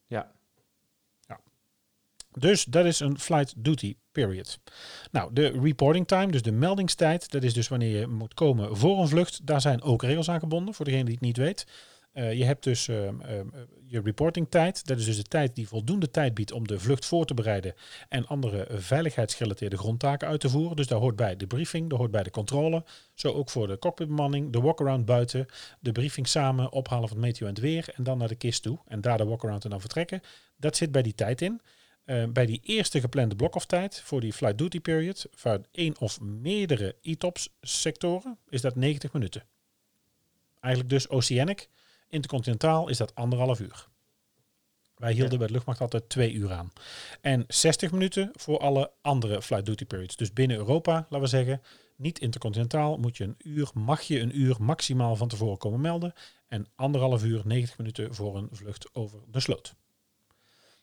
[0.05, 0.35] Ja.
[2.31, 4.59] Dus dat is een flight duty period.
[5.11, 8.99] Nou, de reporting time, dus de meldingstijd, dat is dus wanneer je moet komen voor
[8.99, 9.45] een vlucht.
[9.45, 11.67] Daar zijn ook regels aan gebonden, voor degene die het niet weet.
[12.17, 13.47] Eh, je hebt dus ehm, ehm,
[13.85, 14.87] je reporting tijd.
[14.87, 17.73] Dat is dus de tijd die voldoende tijd biedt om de vlucht voor te bereiden
[18.09, 20.75] en andere eh, veiligheidsgerelateerde grondtaken uit te voeren.
[20.75, 22.83] Dus daar hoort bij de briefing, daar hoort bij de controle.
[23.13, 25.45] Zo ook voor de cockpitbemanning, de walkaround buiten,
[25.79, 28.63] de briefing samen, ophalen van het meteo en het weer en dan naar de kist
[28.63, 28.79] toe.
[28.87, 30.21] En daar de walkaround en dan vertrekken.
[30.55, 31.61] Dat zit bij die tijd in.
[32.05, 35.99] Eh, bij die eerste geplande blok of tijd voor die flight duty period voor één
[35.99, 39.43] of meerdere ETOPS sectoren is dat 90 minuten.
[40.59, 41.69] Eigenlijk dus Oceanic.
[42.09, 43.87] Intercontinentaal is dat anderhalf uur.
[44.95, 45.37] Wij hielden Ja.
[45.37, 46.71] bij de luchtmacht altijd twee uur aan.
[47.21, 50.15] En 60 minuten voor alle andere flight duty periods.
[50.15, 51.61] Dus binnen Europa, laten we zeggen,
[51.95, 56.13] niet intercontinentaal, moet je een uur, mag je een uur maximaal van tevoren komen melden.
[56.47, 59.75] En anderhalf uur, 90 minuten voor een vlucht over de sloot.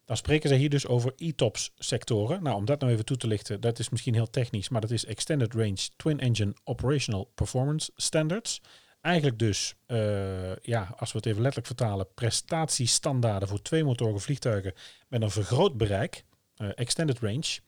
[0.04, 2.42] Dan spreken ze hier dus over ETOPS sectoren.
[2.42, 4.90] Nou, om dat nou even toe te lichten, dat is misschien heel technisch, maar dat
[4.90, 8.60] is Extended Range Twin Engine Operational Performance Standards.
[9.04, 14.74] Eigenlijk dus, eh, ja, als we het even letterlijk vertalen, prestatiestandaarden voor twee motoren vliegtuigen
[15.08, 16.24] met een vergroot bereik.
[16.54, 17.58] eh, extended range.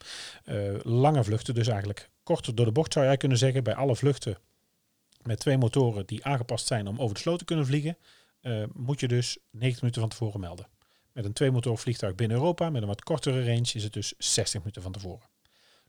[0.44, 3.64] Eh, lange vluchten, dus eigenlijk korter door de bocht zou jij kunnen zeggen.
[3.64, 4.38] Bij alle vluchten
[5.22, 7.96] met twee motoren die aangepast zijn om over de sloot te kunnen vliegen,
[8.72, 10.68] moet je dus 90 minuten van tevoren melden.
[11.12, 14.60] Met een tweemotor vliegtuig binnen Europa, met een wat kortere range, is het dus 60
[14.60, 15.28] minuten van tevoren.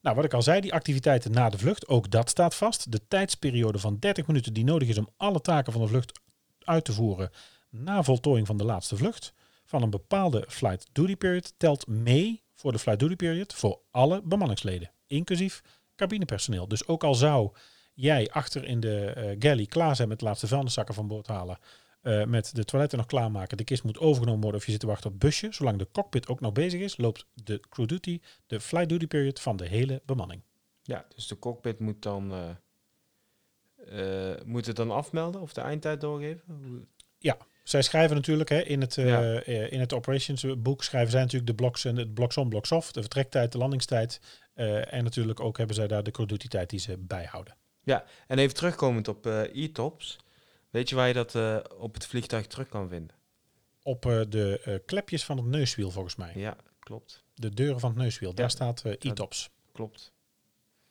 [0.01, 2.91] Nou, wat ik al zei, die activiteiten na de vlucht, ook dat staat vast.
[2.91, 6.19] De tijdsperiode van 30 minuten die nodig is om alle taken van de vlucht
[6.63, 7.29] uit te voeren
[7.69, 9.33] na voltooiing van de laatste vlucht
[9.65, 14.21] van een bepaalde flight duty period telt mee voor de flight duty period voor alle
[14.23, 15.63] bemanningsleden, inclusief
[15.95, 16.67] cabinepersoneel.
[16.67, 17.51] Dus ook al zou
[17.93, 21.57] jij achter in de eh, galley klaar zijn met de laatste vuilniszakken van boord halen,
[22.07, 24.87] eh, met de toiletten nog klaarmaken, de kist moet overgenomen worden of je zit te
[24.87, 28.19] wachten op het busje, zolang de cockpit ook nog bezig is, loopt de crew duty,
[28.47, 30.41] de flight duty period van de hele bemanning.
[30.83, 32.31] Ja, dus de cockpit moet dan
[33.85, 36.43] eh, eh, moet het dan afmelden of de eindtijd doorgeven?
[36.47, 36.85] Hoe-
[37.63, 39.43] Zij schrijven natuurlijk hè, in het, Ja.
[39.45, 42.91] in het operations boek schrijven zij natuurlijk de bloks en het bloks on, bloks off,
[42.91, 44.19] de vertrektijd, de landingstijd.
[44.53, 47.55] eh, en natuurlijk ook hebben zij daar de crew duty tijd die ze bijhouden.
[47.83, 50.17] Ja, en even terugkomend op e-tops.
[50.69, 53.15] Weet je waar je dat eh, op het vliegtuig terug kan vinden?
[53.83, 56.31] Op eh, de eh, klepjes van het neuswiel volgens mij.
[56.35, 57.23] Ja, klopt.
[57.33, 58.51] De deuren van het neuswiel, daar Ja.
[58.51, 59.49] staat eh e-tops.
[59.71, 60.13] Klopt.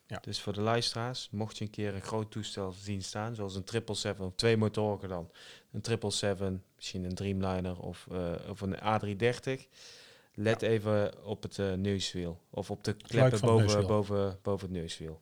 [0.07, 0.17] Ja.
[0.21, 3.63] Dus voor de luisteraars, mocht je een keer een groot toestel zien staan, zoals een
[3.65, 5.29] 777, of twee motoren dan,
[5.71, 8.07] een 777, misschien een Dreamliner of,
[8.49, 9.67] of een A330,
[10.33, 12.41] let even op het neuswiel.
[12.49, 13.87] Of op de kleppen boven, neuswiel.
[13.87, 15.21] boven, boven het neuswiel.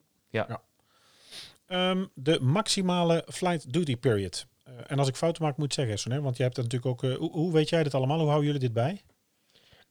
[1.65, 4.45] Ehm, de maximale flight duty period.
[4.63, 7.04] Eh, en als ik fouten maak, moet ik zeggen, hè, want je hebt dat natuurlijk
[7.04, 7.12] ook.
[7.12, 8.17] eh, hoe, hoe weet jij dit allemaal?
[8.17, 9.01] Hoe houden jullie dit bij?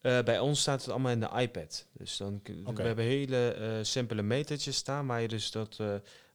[0.01, 1.87] Eh, bij ons staat het allemaal in de iPad.
[1.93, 5.77] Dus dan, we hebben hele simpele metertjes staan waar je, dus dat,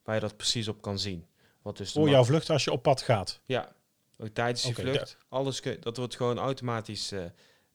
[0.03, 1.25] waar je dat precies op kan zien.
[1.61, 3.41] Wat dus Voor ma- jouw vlucht als je op pad gaat.
[3.45, 3.75] Ja,
[4.17, 5.17] ook tijdens je vlucht.
[5.29, 7.23] Alles kun- dat wordt gewoon automatisch eh,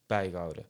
[0.07, 0.67] bijgehouden.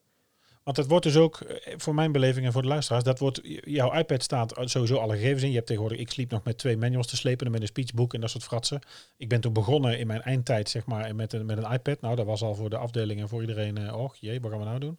[0.64, 3.40] Want het wordt dus ook, eh, voor mijn beleving en voor de luisteraars, dat wordt,
[3.64, 5.48] jouw iPad staat sowieso alle gegevens in.
[5.48, 8.14] Je hebt tegenwoordig, ik sliep nog met twee manuals te slepen en met een speechboek
[8.14, 8.80] en dat soort fratsen.
[9.16, 12.00] Ik ben toen begonnen in mijn eindtijd, zeg maar, met een, met een iPad.
[12.00, 14.60] Nou, dat was al voor de afdeling en voor iedereen, eh och jee, wat gaan
[14.60, 14.98] we nou doen?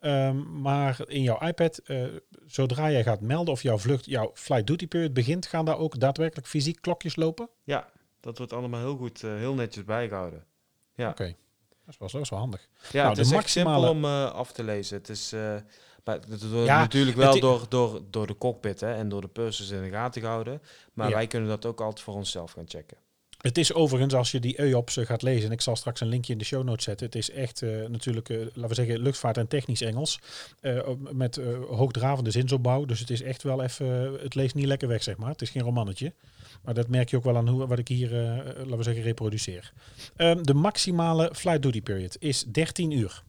[0.00, 2.04] Ehm, maar in jouw iPad, eh,
[2.46, 6.00] zodra jij gaat melden of jouw vlucht, jouw flight duty period begint, gaan daar ook
[6.00, 7.48] daadwerkelijk fysiek klokjes lopen?
[7.64, 7.90] Ja,
[8.20, 10.44] dat wordt allemaal heel goed, heel netjes bijgehouden.
[10.94, 11.34] Ja, Oké,
[11.84, 12.68] dat is wel, dat is wel handig.
[12.92, 14.96] ja Nou, het is echt maximale- simpel om eh, af te lezen.
[14.96, 15.56] Het is eh,
[16.04, 19.70] maar wordt Ja, natuurlijk wel door, door, door de cockpit hè, en door de pursers
[19.70, 20.62] in de gaten gehouden.
[20.92, 21.14] Maar Ja.
[21.14, 22.96] wij kunnen dat ook altijd voor onszelf gaan checken.
[23.40, 26.08] Het is overigens, als je die EOPS eh, gaat lezen, en ik zal straks een
[26.08, 27.06] linkje in de show notes zetten.
[27.06, 30.18] Het is echt eh, natuurlijk, eh, laten we zeggen, luchtvaart en technisch Engels.
[30.60, 32.84] eh, op- met eh, hoogdravende zinsopbouw.
[32.84, 35.30] Dus het is echt wel even, het leest niet lekker weg, zeg maar.
[35.30, 36.12] Het is geen romannetje.
[36.62, 39.02] Maar dat merk je ook wel aan hoe, wat ik hier, eh, laten we zeggen,
[39.02, 39.72] reproduceer.
[40.16, 43.22] Ehm, de maximale flight duty period is 13 uur.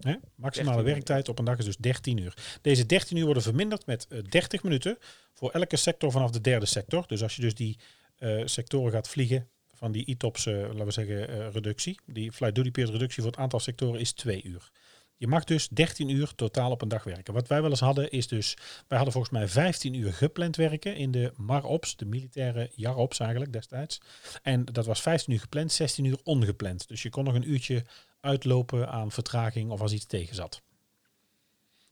[0.00, 0.14] Hè?
[0.34, 2.58] Maximale 13 uur, werktijd op een dag is dus 13 uur.
[2.62, 4.98] Deze 13 uur worden verminderd met eh, 30 minuten
[5.34, 7.04] voor elke sector vanaf de derde sector.
[7.06, 7.78] Dus als je dus die
[8.16, 11.98] eh, sectoren gaat vliegen van die ETOPS, eh, laten we zeggen, eh, reductie.
[12.06, 14.70] Die flight duty period reductie voor het aantal sectoren is 2 uur.
[15.18, 17.34] Je mag dus 13 uur totaal op een dag werken.
[17.34, 18.56] Wat wij wel eens hadden is dus,
[18.88, 23.52] wij hadden volgens mij 15 uur gepland werken in de MAROPS, de militaire JAROPS eigenlijk
[23.52, 24.00] destijds.
[24.42, 26.88] En dat was 15 uur gepland, 16 uur ongepland.
[26.88, 27.84] Dus je kon nog een uurtje
[28.20, 30.62] uitlopen aan vertraging of als iets tegen zat.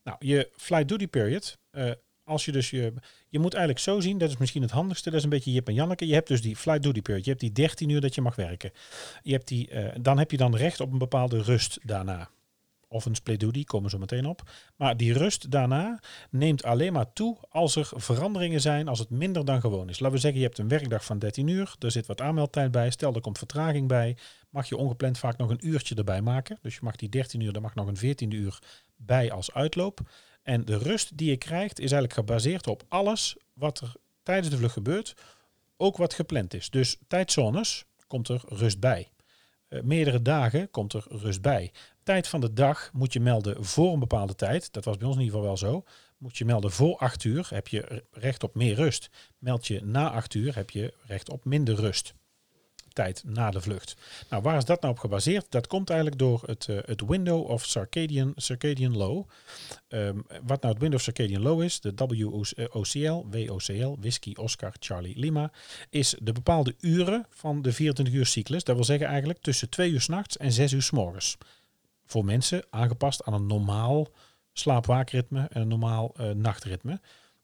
[0.03, 1.91] Nou, je flight duty period, eh,
[2.25, 2.93] als je dus je,
[3.29, 5.69] je moet eigenlijk zo zien, dat is misschien het handigste, dat is een beetje Jip
[5.69, 6.07] en Janneke.
[6.07, 8.37] Je hebt dus die flight duty period, je hebt die 13 uur dat je mag
[8.37, 8.73] werken.
[9.23, 12.31] Je hebt die, eh, dan heb je dan recht op een bepaalde rust daarna.
[12.95, 14.43] Of een split duty, komen zo meteen op.
[14.77, 19.45] Maar die rust daarna neemt alleen maar toe als er veranderingen zijn, als het minder
[19.45, 19.99] dan gewoon is.
[19.99, 22.91] Laten we zeggen, je hebt een werkdag van 13 uur, er zit wat aanmeldtijd bij,
[22.91, 24.17] stel er komt vertraging bij,
[24.51, 26.59] mag je ongepland vaak nog een uurtje erbij maken.
[26.63, 28.59] Dus je mag die 13 uur, daar mag nog een 14 uur
[28.97, 30.01] bij als uitloop.
[30.43, 34.57] En de rust die je krijgt is eigenlijk gebaseerd op alles wat er tijdens de
[34.57, 35.15] vlucht gebeurt,
[35.77, 36.71] ook wat gepland is.
[36.71, 39.09] Dus tijdzones komt er rust bij.
[39.69, 41.73] Uh, meerdere dagen komt er rust bij.
[42.05, 44.73] Tijd van de dag moet je melden voor een bepaalde tijd.
[44.73, 45.85] Dat was bij ons in ieder geval wel zo.
[46.19, 49.11] Moet je melden voor 8 uur, heb je recht op meer rust.
[49.39, 52.15] Meld je na 8 uur, heb je recht op minder rust
[52.95, 53.97] tijd na de vlucht.
[54.31, 55.47] Nou, waar is dat nou op gebaseerd?
[55.49, 59.29] Dat komt eigenlijk door het, uh, het window of circadian, circadian low.
[59.89, 65.19] Um, wat nou het window of circadian low is, de WOCL, WOCL, Whisky Oscar Charlie
[65.19, 65.53] Lima,
[65.91, 68.65] is de bepaalde uren van de 24 uur cyclus.
[68.65, 71.37] Dat wil zeggen eigenlijk tussen 2 uur s'nachts en 6 uur s morgens.
[72.07, 74.09] Voor mensen aangepast aan een normaal
[74.53, 77.01] slaapwaakritme en een normaal uh, nachtritme.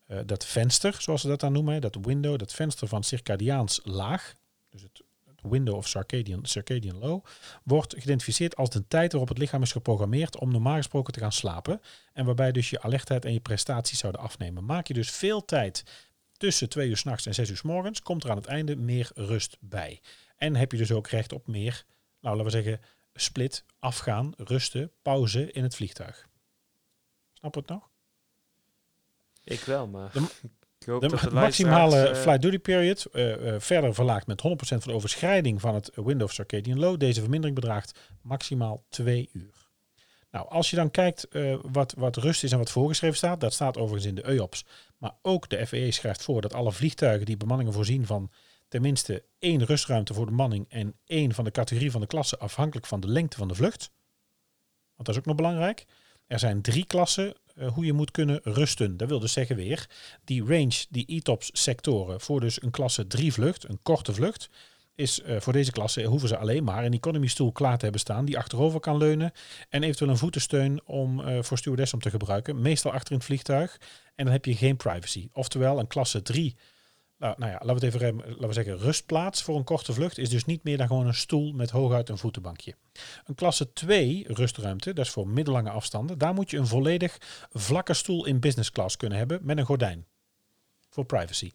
[0.07, 4.35] Uh, dat venster, zoals ze dat dan noemen, dat window, dat venster van circadiaans laag,
[4.70, 5.03] dus het
[5.42, 7.25] window of circadian, circadian low,
[7.64, 11.33] wordt geïdentificeerd als de tijd waarop het lichaam is geprogrammeerd om normaal gesproken te gaan
[11.33, 11.81] slapen.
[12.12, 14.64] En waarbij dus je alertheid en je prestaties zouden afnemen.
[14.64, 15.85] Maak je dus veel tijd
[16.37, 19.11] tussen twee uur s'nachts en zes uur s morgens, komt er aan het einde meer
[19.14, 20.01] rust bij.
[20.37, 21.85] En heb je dus ook recht op meer,
[22.20, 22.81] nou laten we zeggen,
[23.14, 26.29] split, afgaan, rusten, pauze in het vliegtuig.
[27.33, 27.90] Snap het nog?
[29.44, 30.12] Ik wel, maar...
[30.12, 30.27] De,
[30.99, 34.92] de, de maximale uh, flight duty period uh, uh, verder verlaagd met 100% van de
[34.92, 36.99] overschrijding van het window of circadian low.
[36.99, 39.68] Deze vermindering bedraagt maximaal 2 uur.
[40.31, 41.29] Nou, als je dan kijkt
[41.62, 44.64] wat, wat rust is en wat voorgeschreven staat, dat staat overigens in de EOPS,
[44.99, 48.31] maar ook de FAA schrijft voor dat alle vliegtuigen die bemanningen voorzien van
[48.70, 52.87] tenminste één rustruimte voor de manning en één van de categorie van de klasse afhankelijk
[52.87, 53.90] van de lengte van de vlucht.
[54.94, 55.87] Want dat is ook nog belangrijk.
[56.26, 58.96] Er zijn drie klassen uh, hoe je moet kunnen rusten.
[58.96, 59.88] Dat wil dus zeggen weer,
[60.24, 64.50] die range, die ETOPS sectoren voor dus een klasse 3 vlucht, een korte vlucht,
[64.94, 68.00] is uh, voor deze klasse hoeven ze alleen maar een economy stoel klaar te hebben
[68.00, 69.33] staan die achterover kan leunen
[69.68, 73.26] en eventueel een voetensteun om uh, voor stewardess om te gebruiken, meestal achter in het
[73.26, 73.80] vliegtuig
[74.14, 75.28] en dan heb je geen privacy.
[75.33, 76.56] Oftewel een klasse 3
[77.20, 80.18] nou, nou ja, laten we het even laten we zeggen, rustplaats voor een korte vlucht
[80.18, 82.74] is dus niet meer dan gewoon een stoel met hooguit een voetenbankje.
[83.24, 87.18] Een klasse 2 rustruimte, dat is voor middellange afstanden, daar moet je een volledig
[87.50, 90.06] vlakke stoel in business class kunnen hebben met een gordijn.
[90.88, 91.52] Voor privacy.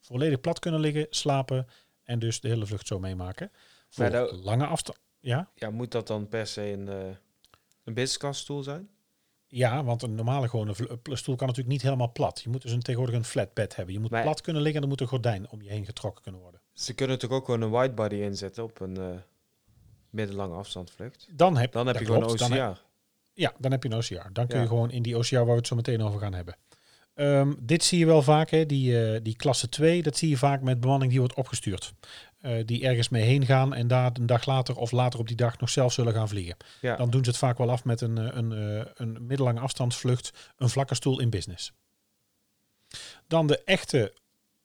[0.00, 1.66] Volledig plat kunnen liggen, slapen
[2.04, 3.50] en dus de hele vlucht zo meemaken.
[3.88, 4.98] Voor dat, lange afstand.
[5.20, 5.50] Ja?
[5.54, 7.16] ja, moet dat dan per se een, uh,
[7.84, 8.88] een business class stoel zijn?
[9.54, 12.40] Ja, want een normale gewone stoel kan natuurlijk niet helemaal plat.
[12.44, 13.94] Je moet dus een, tegenwoordig een flat bed hebben.
[13.94, 16.22] Je moet maar plat kunnen liggen en er moet een gordijn om je heen getrokken
[16.22, 16.60] kunnen worden.
[16.72, 19.06] Ze kunnen natuurlijk ook gewoon een widebody inzetten op een uh,
[20.10, 21.28] middellange afstandvlucht.
[21.32, 22.38] Dan heb, dan heb je gewoon een OCR.
[22.38, 22.82] Dan heb,
[23.32, 24.32] ja, dan heb je een OCR.
[24.32, 24.62] Dan kun ja.
[24.62, 26.56] je gewoon in die OCR waar we het zo meteen over gaan hebben.
[27.14, 30.36] Um, dit zie je wel vaak, hè, die, uh, die klasse 2, dat zie je
[30.36, 31.92] vaak met bemanning die wordt opgestuurd.
[32.42, 35.36] Uh, die ergens mee heen gaan en daar een dag later of later op die
[35.36, 36.56] dag nog zelf zullen gaan vliegen.
[36.80, 36.96] Ja.
[36.96, 40.68] Dan doen ze het vaak wel af met een, een, een, een middellange afstandsvlucht, een
[40.68, 41.72] vlakke stoel in business.
[43.26, 44.12] Dan de echte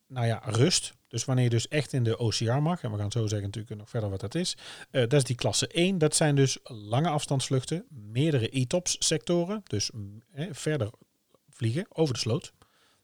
[0.08, 0.96] nou ja, rust.
[1.08, 3.80] Dus wanneer je dus echt in de OCR mag, en we gaan zo zeggen natuurlijk
[3.80, 4.56] nog verder wat dat is.
[4.90, 5.98] Uh, dat is die klasse 1.
[5.98, 9.60] Dat zijn dus lange afstandsvluchten, meerdere ETOPS sectoren.
[9.64, 9.90] Dus
[10.32, 10.90] eh, verder
[11.50, 12.52] vliegen over de sloot,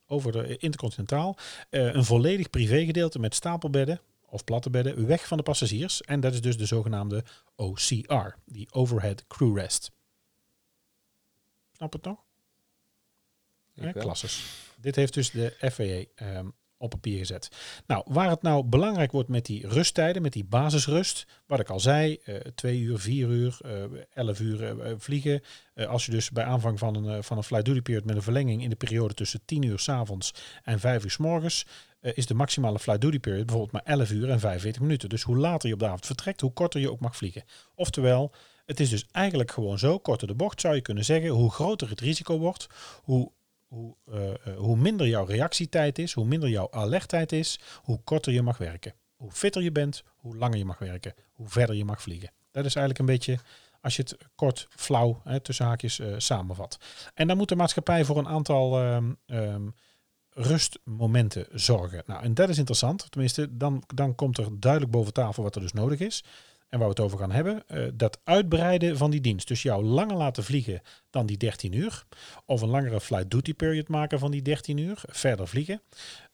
[0.07, 1.37] over de intercontinentaal.
[1.71, 4.01] Uh, een volledig privégedeelte met stapelbedden
[4.35, 6.03] of platte bedden weg van de passagiers.
[6.03, 7.25] En dat is dus de zogenaamde
[7.57, 9.91] OCR, die Overhead Crew Rest.
[11.73, 12.25] Snap het nog?
[13.73, 14.45] Ja, klasses.
[14.77, 17.49] Dit heeft dus de FAA um, op papier gezet.
[17.87, 21.81] Nou, waar het nou belangrijk wordt met die rusttijden, met die basisrust, wat ik al
[21.81, 23.73] zei, uh, twee uur, vier uur, uh,
[24.15, 25.43] elf uur uh, vliegen.
[25.89, 28.63] als je dus bij aanvang van een, van een flight duty period met een verlenging
[28.63, 31.67] in de periode tussen 10 uur s avonds en 5 uur s morgens,
[32.01, 35.09] is de maximale flight duty period bijvoorbeeld maar 11 uur en 45 minuten.
[35.09, 37.45] Dus hoe later je op de avond vertrekt, hoe korter je ook mag vliegen.
[37.75, 38.33] Oftewel,
[38.67, 41.89] het is dus eigenlijk gewoon zo, korter de bocht zou je kunnen zeggen, hoe groter
[41.89, 42.67] het risico wordt,
[43.03, 43.33] hoe
[43.67, 48.43] hoe, uh, hoe minder jouw reactietijd is, hoe minder jouw alertheid is, hoe korter je
[48.43, 48.95] mag werken.
[49.17, 52.31] Hoe fitter je bent, hoe langer je mag werken, hoe verder je mag vliegen.
[52.51, 53.39] Dat is eigenlijk een beetje,
[53.81, 56.79] Als je het kort, flauw, hè, tussen haakjes eh, samenvat.
[57.15, 59.69] En dan moet de maatschappij voor een aantal ehm, ehm,
[60.31, 62.03] rustmomenten zorgen.
[62.07, 63.11] Nou, en dat is interessant.
[63.11, 66.25] Tenminste, dan, dan komt er duidelijk boven tafel wat er dus nodig is.
[66.75, 69.49] En waar we het over gaan hebben, eh, dat uitbreiden van die dienst.
[69.49, 72.05] Dus jou langer laten vliegen dan die 13 uur.
[72.45, 75.03] Of een langere flight duty period maken van die 13 uur.
[75.07, 75.83] Verder vliegen.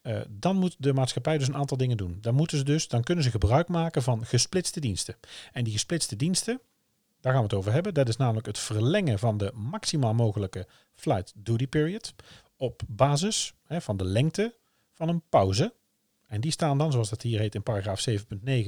[0.03, 2.19] Eh, dan moet de maatschappij dus een aantal dingen doen.
[2.21, 5.17] Dan, moeten ze dus, dan kunnen ze gebruik maken van gesplitste diensten.
[5.53, 6.61] En die gesplitste diensten,
[7.21, 7.95] daar gaan we het over hebben.
[7.95, 12.15] Dat is namelijk het verlengen van de maximaal mogelijke flight duty period.
[12.57, 14.55] Op basis hè, van de lengte
[14.95, 15.73] van een pauze.
[16.31, 18.17] En die staan dan, zoals dat hier heet in paragraaf 7.9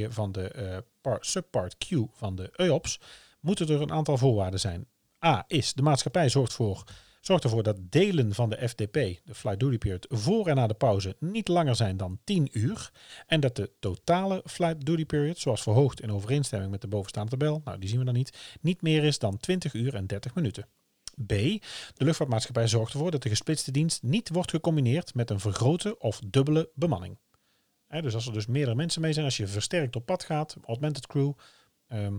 [0.08, 3.00] van de eh, par- subpart Q van de EOPS,
[3.40, 4.86] moeten er een aantal voorwaarden zijn.
[5.24, 6.84] A is, de maatschappij zorgt, voor,
[7.20, 10.74] zorgt ervoor dat delen van de FDP, de flight duty period, voor en na de
[10.74, 12.90] pauze niet langer zijn dan 10 uur.
[13.26, 17.60] En dat de totale flight duty period, zoals verhoogd in overeenstemming met de bovenstaande tabel,
[17.64, 20.66] nou die zien we dan niet, niet meer is dan 20 uur en 30 minuten.
[21.26, 21.28] B.
[21.28, 26.20] De luchtvaartmaatschappij zorgt ervoor dat de gesplitste dienst niet wordt gecombineerd met een vergrote of
[26.26, 27.18] dubbele bemanning.
[27.92, 30.56] Hè, dus als er dus meerdere mensen mee zijn, als je versterkt op pad gaat,
[30.66, 31.32] augmented crew,
[31.88, 32.18] ehm,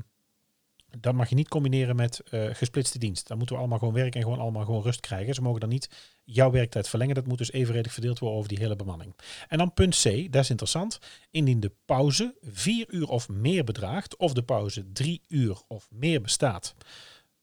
[1.00, 3.28] dan mag je niet combineren met eh, gesplitste dienst.
[3.28, 5.34] Dan moeten we allemaal gewoon werken en gewoon allemaal gewoon rust krijgen.
[5.34, 5.90] Ze mogen dan niet
[6.24, 7.16] jouw werktijd verlengen.
[7.16, 9.16] Dat moet dus evenredig verdeeld worden over die hele bemanning.
[9.48, 11.00] En dan punt C, dat is interessant.
[11.32, 16.22] Indien de pauze vier uur of meer bedraagt, of de pauze drie uur of meer
[16.22, 16.76] bestaat,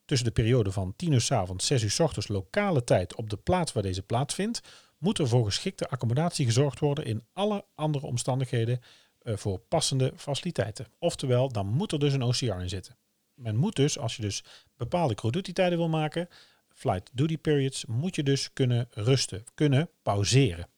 [0.05, 3.31] tussen de periode van 10 uur s avonds, 6 uur s ochtends lokale tijd op
[3.31, 4.61] de plaats waar deze plaatsvindt,
[5.01, 8.81] moet er voor geschikte accommodatie gezorgd worden in alle andere omstandigheden
[9.19, 10.87] eh, voor passende faciliteiten.
[10.99, 12.97] Oftewel, dan moet er dus een OCR in zitten.
[13.35, 14.45] Men moet dus, als je dus
[14.77, 16.29] bepaalde crew duty tijden wil maken,
[16.69, 20.69] flight duty periods, moet je dus kunnen rusten, kunnen pauzeren.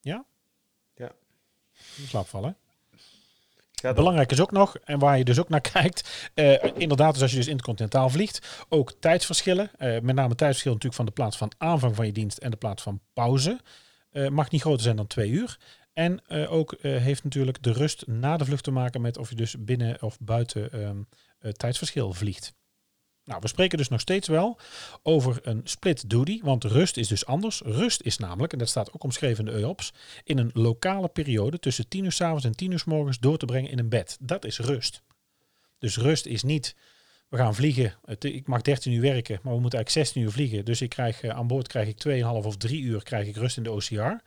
[0.00, 0.26] Ja?
[0.94, 1.12] Ja.
[2.06, 2.56] Slaap vallen.
[3.82, 7.30] Belangrijk is ook nog, en waar je dus ook naar kijkt, eh, inderdaad, dus als
[7.30, 11.52] je dus intercontinentaal vliegt, ook tijdsverschillen, eh, met name tijdsverschil natuurlijk van de plaats van
[11.58, 13.60] aanvang van je dienst en de plaats van pauze,
[14.10, 15.58] eh, mag niet groter zijn dan twee uur.
[15.92, 19.56] En ook heeft natuurlijk de rust na de vlucht te maken met of je dus
[19.58, 20.96] binnen of buiten ehm,
[21.42, 22.54] eh, tijdsverschil vliegt.
[23.24, 24.58] Nou, we spreken dus nog steeds wel
[25.02, 27.60] over een split duty, want rust is dus anders.
[27.64, 29.92] Rust is namelijk, en dat staat ook omschreven in de EOPS,
[30.24, 33.38] in een lokale periode tussen 10 uur s avonds en 10 uur s morgens door
[33.38, 34.16] te brengen in een bed.
[34.20, 35.02] Dat is rust.
[35.78, 36.76] Dus rust is niet,
[37.28, 40.64] we gaan vliegen, ik mag 13 uur werken, maar we moeten eigenlijk 16 uur vliegen.
[40.64, 43.56] Dus ik krijg, eh, aan boord krijg ik 2,5 of 3 uur krijg ik rust
[43.56, 44.22] in de OCR.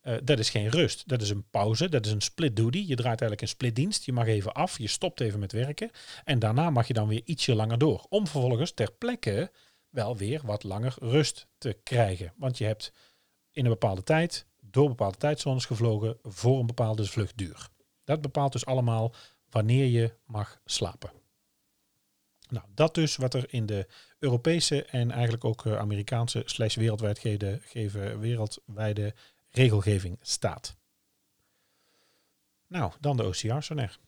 [0.00, 1.08] Eh, dat is geen rust.
[1.08, 1.88] Dat is een pauze.
[1.88, 2.78] Dat is een split duty.
[2.78, 4.04] Je draait eigenlijk een splitdienst.
[4.04, 4.78] Je mag even af.
[4.78, 5.90] Je stopt even met werken.
[6.24, 8.06] En daarna mag je dan weer ietsje langer door.
[8.08, 9.50] Om vervolgens ter plekke
[9.88, 12.32] wel weer wat langer rust te krijgen.
[12.36, 12.92] Want je hebt
[13.50, 17.68] in een bepaalde tijd, door bepaalde tijdzones gevlogen voor een bepaalde vluchtduur.
[18.04, 19.14] Dat bepaalt dus allemaal
[19.50, 21.10] wanneer je mag slapen.
[22.48, 23.86] Nou, dat dus wat er in de
[24.18, 29.14] Europese en eigenlijk ook eh, Amerikaanse slash wereldwijd geven, wereldwijde
[29.50, 30.76] regelgeving staat.
[32.66, 33.98] Nou, dan de OCR, Soner.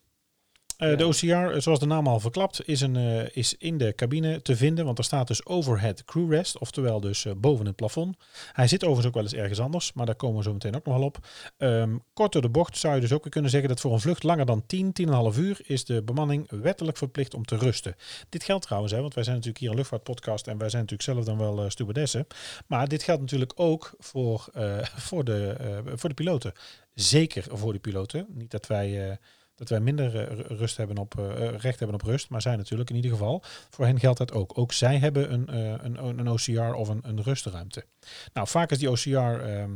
[0.77, 0.97] Eh.
[0.97, 4.41] De OCR, eh, zoals de naam al verklapt, is, een, eh, is in de cabine
[4.41, 8.17] te vinden, want er staat dus overhead crew rest, oftewel dus boven het plafond.
[8.51, 10.85] Hij zit overigens ook wel eens ergens anders, maar daar komen we zo meteen ook
[10.85, 11.17] nog wel op.
[11.57, 13.99] Ehm, kort door de bocht zou je dus ook weer kunnen zeggen dat voor een
[13.99, 17.95] vlucht langer dan 10, 10,5 uur is de bemanning wettelijk verplicht om te rusten.
[18.29, 21.09] Dit geldt trouwens, hè, want wij zijn natuurlijk hier een luchtvaartpodcast en wij zijn natuurlijk
[21.09, 22.27] zelf dan wel stewardessen.
[22.67, 24.45] Maar dit geldt natuurlijk ook voor,
[25.07, 25.55] voor, de,
[25.95, 26.53] voor de piloten.
[26.93, 28.25] Zeker voor de piloten.
[28.29, 29.19] Niet dat wij,
[29.55, 32.41] dat wij minder eh, ru- rust hebben op, eh, eh, recht hebben op rust, maar
[32.41, 33.43] zij natuurlijk in ieder geval.
[33.69, 34.57] Voor hen geldt dat ook.
[34.57, 37.85] Ook zij hebben een, een, een OCR of een, een rustruimte.
[38.33, 39.75] Nou, vaak is die OCR ehm,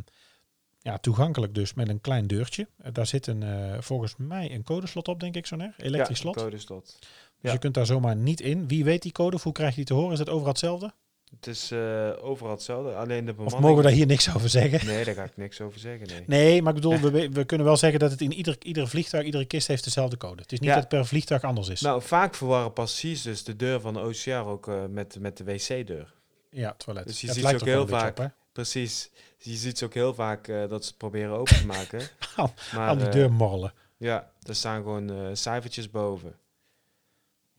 [0.80, 2.68] ja, toegankelijk dus met een klein deurtje.
[2.92, 3.44] Daar zit een,
[3.84, 5.74] volgens mij een codeslot op, denk ik zo neer.
[5.78, 6.36] Elektrisch slot.
[6.36, 6.98] codeslot.
[7.00, 7.10] Dus
[7.40, 7.52] ja.
[7.52, 8.68] je kunt daar zomaar niet in.
[8.68, 9.36] Wie weet die code?
[9.36, 10.12] Of hoe krijg je die te horen?
[10.12, 10.94] Is dat overal hetzelfde?
[11.40, 14.86] Het is eh, overal hetzelfde, alleen de Of mogen we daar hier niks over zeggen?
[14.88, 16.24] Nee, daar ga ik niks over zeggen, nee.
[16.28, 17.00] Nee, maar ik bedoel,
[17.32, 20.42] we, kunnen wel zeggen dat het in ieder, ieder vliegtuig, iedere kist heeft dezelfde code.
[20.42, 20.74] Het is niet Ja.
[20.76, 21.82] dat het per vliegtuig anders is.
[21.82, 25.44] Nou, vaak verwarren passagiers dus de deur van de OCR ook eh, met, met de
[25.44, 26.14] wc-deur.
[26.52, 27.08] ja, toilet.
[27.08, 29.10] Dus je Het ziet lijkt ook heel vaak- op, Precies.
[29.38, 32.02] Je ziet ze ook heel vaak eh, dat ze het proberen open te maken.
[32.36, 33.74] Aan- maar, Aan die eh, deur morrelen.
[33.98, 36.36] Ja, er staan gewoon cijfertjes boven.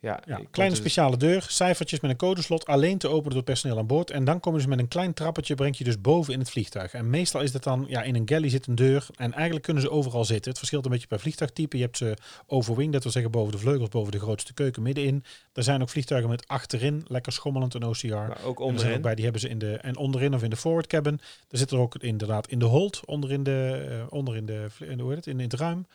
[0.01, 3.79] Ja, Ja, kleine dus- speciale deur, cijfertjes met een codeslot, alleen te openen door personeel
[3.79, 4.11] aan boord.
[4.11, 6.51] En dan kom je dus met een klein trappetje, breng je dus boven in het
[6.51, 6.93] vliegtuig.
[6.93, 9.07] En meestal is dat dan, ja, in een galley zit een deur.
[9.17, 10.49] En eigenlijk kunnen ze overal zitten.
[10.49, 11.77] Het verschilt een beetje per vliegtuigtype.
[11.77, 15.25] Je hebt ze overwing, dat wil zeggen boven de vleugels, boven de grootste keuken, middenin.
[15.53, 18.09] Er zijn ook vliegtuigen met achterin, lekker schommelend een OCR.
[18.09, 19.01] Maar ook En er zijn ook onderin.
[19.01, 21.21] bij, die hebben ze in de en onderin of in de forward cabin.
[21.49, 24.67] Er zit er ook inderdaad in de hold, onder in de, eh, onder in de,
[24.79, 25.87] in de hoe heet het, in, in het ruim.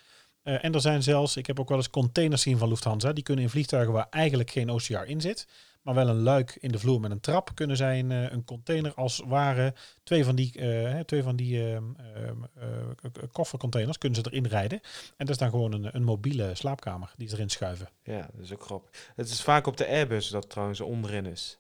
[0.44, 3.24] Eh, en er zijn zelfs, ik heb ook wel eens containers zien van Lufthansa, die
[3.24, 5.48] kunnen in vliegtuigen waar eigenlijk geen OCR in zit,
[5.84, 8.46] maar wel een luik in de vloer met een trap, kunnen zij een, eh, een
[8.46, 9.74] container als ware
[10.04, 11.84] twee van die, eh, twee van die ehm,
[12.16, 14.80] ehm, eh, koffercontainers kunnen ze erin rijden.
[15.18, 17.90] En dat is dan gewoon een, een mobiele slaapkamer die ze erin schuiven.
[18.04, 19.12] Ja, dat is ook grappig.
[19.16, 21.58] Het is vaak op de Airbus dat trouwens onderin is.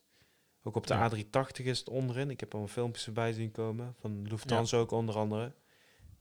[0.63, 1.09] Ook op de Ja.
[1.09, 2.29] A380 is het onderin.
[2.29, 3.95] Ik heb al een filmpjes erbij zien komen.
[3.99, 5.51] Van Lufthansa ook onder andere.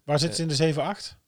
[0.05, 1.22] Waar zit ze in de 7-8?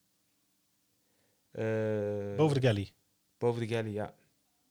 [1.54, 2.90] Eh, Boven de galley.
[3.38, 4.14] boven de galley, ja.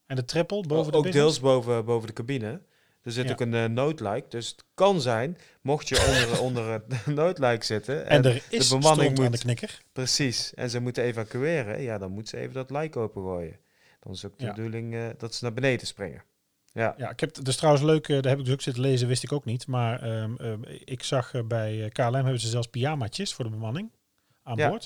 [0.06, 2.62] En de triple boven de ook deels boven, boven de cabine.
[3.02, 3.32] Er zit Ja.
[3.32, 4.32] ook een uh, noodluik.
[4.32, 8.06] Dus het kan zijn, mocht je onder, onder het noodluik zitten.
[8.08, 9.82] En er is de bemanning aan de knikker.
[9.92, 10.54] Precies.
[10.54, 11.82] En ze moeten evacueren.
[11.82, 13.58] Ja, dan moet ze even dat luik opengooien.
[14.00, 14.54] Dan is ook de Ja.
[14.54, 16.24] bedoeling eh, dat ze naar beneden springen.
[16.74, 16.94] Ja.
[16.98, 19.24] Ja, ik heb het dus trouwens leuk, daar heb ik dus ook zitten lezen, wist
[19.24, 19.68] ik ook niet.
[19.68, 23.92] Maar ehm, ehm, ik zag bij KLM hebben ze zelfs pyjamaatjes voor de bemanning
[24.44, 24.80] aan Ja.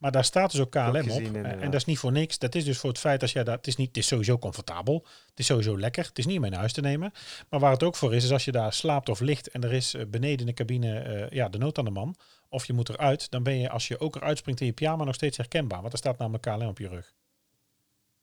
[0.00, 1.34] Maar daar staat dus ook Ook KLM op.
[1.44, 2.38] en dat is niet voor niks.
[2.38, 4.38] Dat is dus voor het feit als jij daar, het is niet, het is sowieso
[4.38, 5.06] comfortabel.
[5.30, 6.04] Het is sowieso lekker.
[6.04, 7.12] Het is niet om mee naar huis te nemen.
[7.48, 9.72] Maar waar het ook voor is, is als je daar slaapt of ligt en er
[9.72, 12.14] is eh, beneden in de cabine eh, ja, de nood aan de man.
[12.48, 15.04] Of je moet eruit, dan ben je als je ook eruit springt in je pyjama
[15.04, 15.80] nog steeds herkenbaar.
[15.80, 17.12] Want er staat namelijk KLM op je rug.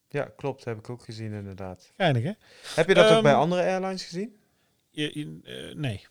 [0.10, 0.64] ja, klopt.
[0.64, 1.92] Heb ik ook gezien inderdaad.
[1.98, 2.32] Geinig hè?
[2.76, 4.36] Heb je dat ook Ehm, bij andere airlines gezien?
[4.90, 6.06] Je, je- eh, nee.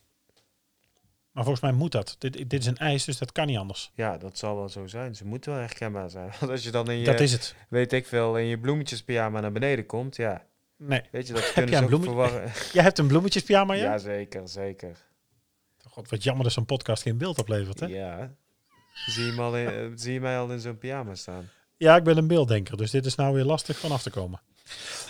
[1.37, 2.16] Maar volgens mij moet dat.
[2.18, 3.91] Dit, dit is een eis, dus dat kan niet anders.
[3.95, 5.14] Ja, dat zal wel zo zijn.
[5.16, 6.32] Ze moeten wel herkenbaar zijn.
[6.41, 7.55] Want als je dan in je, Dat is het.
[7.68, 11.03] weet ik veel, in je bloemetjespyjama naar beneden komt, ja, Nee.
[11.11, 12.53] weet je, dat kunnen een ze verwarren.
[12.72, 13.82] Jij hebt een bloemetjespyjama, ja?
[13.82, 14.97] Ja, zeker, zeker.
[15.89, 17.87] God, wat jammer dat zo'n podcast geen beeld oplevert, hè?
[17.87, 18.18] Ja.
[18.18, 18.34] Ja.
[19.07, 21.49] Zie je, hem al in, eh, zie je mij al in zo'n pyjama staan?
[21.76, 24.41] ik ben een beelddenker, dus dit is nou weer lastig vanaf te komen.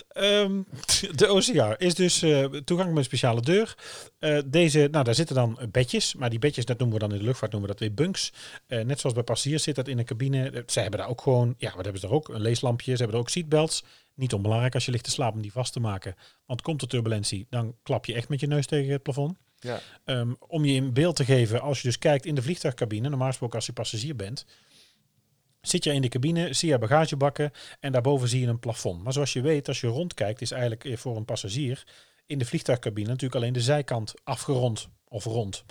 [0.07, 0.61] Ehm,
[1.15, 3.77] de OCR is dus eh, toegang met een speciale deur.
[4.19, 7.19] Eh, deze, nou, daar zitten dan bedjes, maar die bedjes, dat noemen we dan in
[7.19, 8.33] de luchtvaart, noemen we dat weer bunks.
[8.67, 10.63] Eh, net zoals bij passagiers zit dat in een cabine.
[10.65, 12.29] Zij hebben daar ook gewoon, ja, wat hebben ze daar ook?
[12.29, 13.83] Een leeslampje, ze hebben er ook seatbelts.
[14.13, 16.15] Niet onbelangrijk als je ligt te slapen om die vast te maken.
[16.45, 19.37] Want komt er turbulentie, dan klap je echt met je neus tegen het plafond.
[19.59, 19.79] Ja.
[20.05, 23.27] Ehm, om je in beeld te geven, als je dus kijkt in de vliegtuigcabine, normaal
[23.27, 24.45] gesproken als je passagier bent,
[25.61, 29.03] zit je in de cabine, zie je bagagebakken en daarboven zie je een plafond.
[29.03, 31.83] Maar zoals je weet, als je rondkijkt, is eigenlijk eh, voor een passagier
[32.25, 35.65] in de vliegtuigcabine natuurlijk alleen de zijkant afgerond of rond.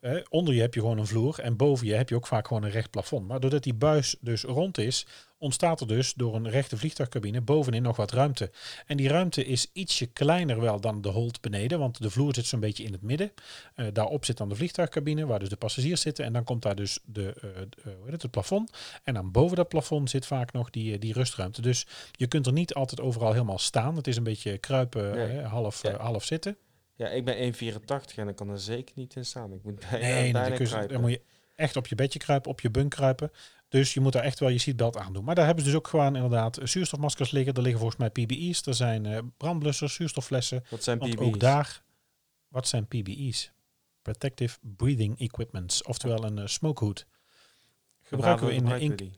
[0.00, 2.46] Eh, onder je heb je gewoon een vloer en boven je heb je ook vaak
[2.46, 3.28] gewoon een recht plafond.
[3.28, 5.06] Maar doordat die buis dus rond is,
[5.38, 8.50] ontstaat er dus door een rechte vliegtuigcabine bovenin nog wat ruimte.
[8.86, 12.46] En die ruimte is ietsje kleiner wel dan de hold beneden, want de vloer zit
[12.46, 13.32] zo'n beetje in het midden.
[13.74, 16.24] Eh, daarop zit dan de vliegtuigcabine, waar dus de passagiers zitten.
[16.24, 18.70] En dan komt daar dus de, eh, de- eh, hoe heet het, het plafond.
[19.04, 21.62] En dan boven dat plafond zit vaak nog die, die rustruimte.
[21.62, 23.96] Dus je kunt er niet altijd overal helemaal staan.
[23.96, 25.40] Het is een beetje kruipen, Nee.
[25.40, 25.96] half, Ja.
[25.96, 26.56] half zitten.
[26.94, 29.52] Ja, ik ben 1,84 en dan kan er zeker niet in staan.
[29.52, 31.20] Ik moet bijna, Nee, bijna je- dan moet je
[31.54, 33.30] echt op je bedje kruipen, op je bunk kruipen.
[33.68, 35.24] Dus je moet daar echt wel je seatbelt aan doen.
[35.24, 37.54] Maar daar hebben ze dus ook gewoon inderdaad zuurstofmaskers liggen.
[37.54, 38.66] Er liggen volgens mij PBE's.
[38.66, 40.64] Er zijn eh, brandblussers, zuurstofflessen.
[40.70, 41.16] Wat zijn PB's?
[41.16, 41.82] ook daar,
[42.48, 43.52] wat zijn PBE's?
[44.02, 47.06] Protective Breathing Equipments, oftewel een uh, smokehood.
[48.02, 49.14] Gebruiken we in, in, gebruiken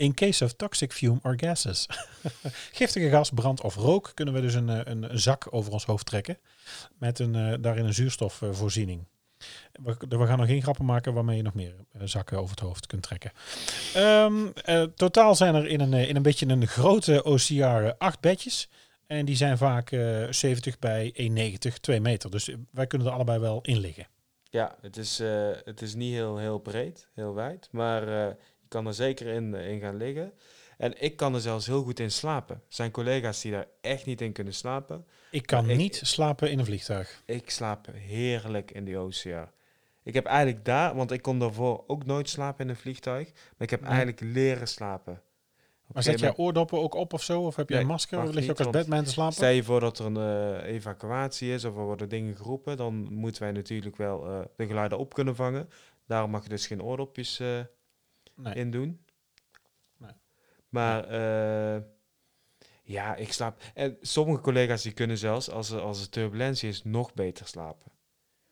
[0.00, 1.86] in case of toxic fume or gases.
[2.72, 6.06] Giftige gas, brand of rook kunnen we dus een, eh, een, zak over ons hoofd
[6.06, 6.38] trekken.
[6.98, 9.06] Met een, eh, daarin een zuurstofvoorziening.
[10.08, 12.86] We, gaan nog geen grappen maken waarmee je nog meer eh, zakken over het hoofd
[12.86, 13.32] kunt trekken.
[13.94, 18.20] Ehm, eh, totaal zijn er in een, eh, in een beetje een grote OCR acht
[18.20, 18.68] bedjes.
[19.06, 22.30] En die zijn vaak eh 70 bij 1,90, 2 meter.
[22.30, 24.06] Dus wij kunnen er allebei wel in liggen.
[24.42, 25.18] Ja, het is,
[25.64, 27.68] het is niet heel, heel breed, heel wijd.
[27.70, 30.32] Maar je kan er zeker in, in gaan liggen.
[30.80, 32.54] En ik kan er zelfs heel goed in slapen.
[32.56, 35.06] Er zijn collega's die daar echt niet in kunnen slapen.
[35.30, 37.22] Ik kan ik- niet slapen in een vliegtuig.
[37.26, 39.52] Ik slaap heerlijk in die OCR.
[40.02, 43.32] Ik heb eigenlijk daar, want ik kon daarvoor ook nooit slapen in een vliegtuig.
[43.32, 43.88] Maar ik heb Nee.
[43.88, 45.22] eigenlijk leren slapen.
[45.86, 47.42] Maar zet jij oordoppen ook op of zo?
[47.42, 48.22] Of heb je Nee, een masker?
[48.22, 49.32] Of lig je ook als Batman te slapen?
[49.34, 52.94] Stel je voor dat er een eh, evacuatie is of er worden dingen geroepen, dan
[53.12, 55.68] moeten wij natuurlijk wel eh, de geluiden op kunnen vangen.
[56.06, 57.60] Daarom mag je dus geen oordopjes eh,
[58.34, 58.54] Nee.
[58.54, 59.00] in doen.
[60.70, 61.82] Maar eh,
[62.82, 63.62] ja, ik slaap.
[63.74, 67.92] En sommige collega's die kunnen zelfs, als er, als er turbulentie is, nog beter slapen.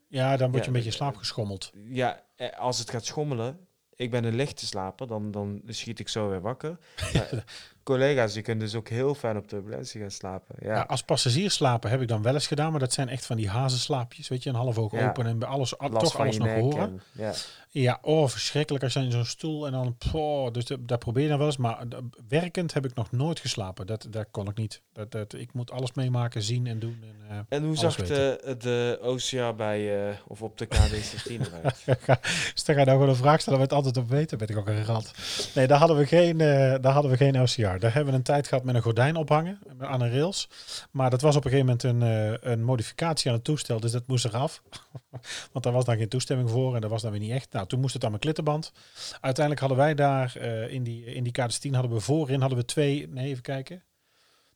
[0.09, 1.73] Ja, dan word Ja, je een beetje eh, slaap geschommeld.
[1.75, 6.09] Ja, eh, als het gaat schommelen, ik ben een lichte slaper, dan, dan schiet ik
[6.09, 6.79] zo weer wakker.
[7.13, 7.45] Maar
[7.89, 10.55] collega's die kunnen dus ook heel fijn op turbulentie gaan slapen.
[10.61, 13.27] Ja, Ja, als passagier slapen heb ik dan wel eens gedaan, maar dat zijn echt
[13.27, 15.09] van die hazenslaapjes, weet je, een half oog Ja.
[15.09, 16.81] open en bij alles, toch alles nog horen.
[16.83, 17.33] en- ja.
[17.71, 21.23] Ja, oh, verschrikkelijk als je in zo'n stoel en dan, poh, dus dat, dat probeer
[21.23, 23.87] je dan wel eens, maar eh, werkend heb ik nog nooit geslapen.
[23.87, 24.83] Dat, dat kon ik niet.
[24.93, 27.03] Dat, dat, ik moet alles meemaken, zien en doen.
[27.03, 28.17] En, eh, En hoe zag weten.
[28.17, 31.85] de, de OCR bij, eh, of op de KD16 eruit?
[32.55, 34.39] dus dan ga je nou gewoon een vraag stellen waar we het altijd op weten.
[34.39, 35.13] Ben ik ook een rat.
[35.55, 37.78] Nee, daar hadden we geen, eh, daar hadden we geen OCR.
[37.79, 40.49] Daar hebben we een tijd gehad met een gordijn ophangen aan een rails.
[40.91, 43.81] Maar dat was op een gegeven moment een, eh, een modificatie aan het toestel.
[43.81, 44.63] Dus dat moest eraf.
[45.53, 47.53] Want daar was dan geen toestemming voor en dat was dan weer niet echt.
[47.53, 48.73] Nou, toen moest het aan mijn klittenband.
[49.21, 52.65] Uiteindelijk hadden wij daar eh, in die, in die KD10 hadden we voorin hadden we
[52.65, 53.83] twee, nee even kijken.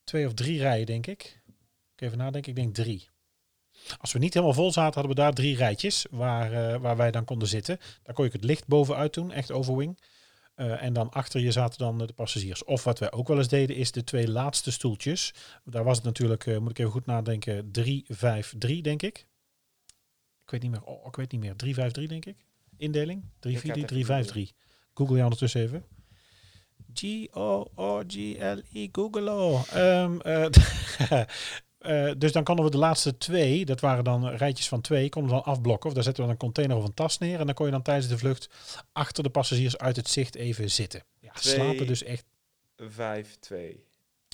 [0.05, 1.41] Twee of drie rijen denk ik.
[1.95, 3.11] Ik even nadenken, ik denk drie.
[3.99, 7.11] Als we niet helemaal vol zaten, hadden we daar drie rijtjes waar, eh, waar wij
[7.11, 7.79] dan konden zitten.
[8.03, 9.99] Daar kon je het licht bovenuit doen, echt overwing.
[10.55, 12.65] Eh, en dan achter je zaten dan eh, de passagiers.
[12.65, 15.35] Of wat wij ook wel eens deden, is de twee laatste stoeltjes.
[15.65, 19.27] Daar was het natuurlijk, eh, moet ik even goed nadenken, 3-5-3 denk ik.
[20.45, 22.37] Ik weet niet meer, oh, ik weet niet meer, 3-5-3 denk ik.
[22.77, 24.53] Indeling, 3-4-3, 3-5-3.
[24.95, 25.85] Google je ondertussen even.
[26.95, 29.31] G-O-O-G-L-E, Google.
[29.31, 29.63] -o.
[29.73, 30.19] Ehm,
[31.83, 35.09] eh, eh, dus dan konden we de laatste twee, dat waren dan rijtjes van twee,
[35.09, 35.89] konden we dan afblokken.
[35.89, 37.41] Of daar zetten we dan een container of een tas neer.
[37.41, 38.49] En dan kon je dan tijdens de vlucht
[38.93, 41.03] achter de passagiers uit het zicht even zitten.
[41.21, 41.55] Ja, Twee.
[41.55, 42.25] slapen dus echt.
[42.77, 42.85] 5-2.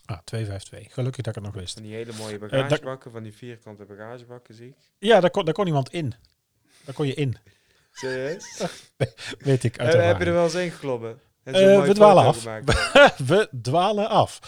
[0.05, 0.95] Ah, 252.
[0.95, 1.73] Gelukkig dat ik het nog wist.
[1.75, 4.75] Van die hele mooie dat- bagagebakken, van die vierkante bagagebakken zie ik.
[4.99, 6.15] Ja, daar kon, daar kon iemand in.
[6.85, 7.37] Daar kon je in.
[7.93, 8.63] Serieus?
[9.39, 11.21] Weet ik uit Eh, heb je er wel eens in gekloppen?
[11.55, 12.45] Eh, we dwalen af.
[13.27, 14.41] We dwalen af.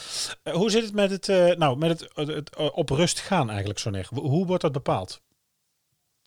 [0.42, 3.78] Eh, hoe zit het met het, eh, nou, met het, eh, op rust gaan eigenlijk
[3.78, 4.08] zo neer?
[4.14, 5.22] Hoe wordt dat bepaald?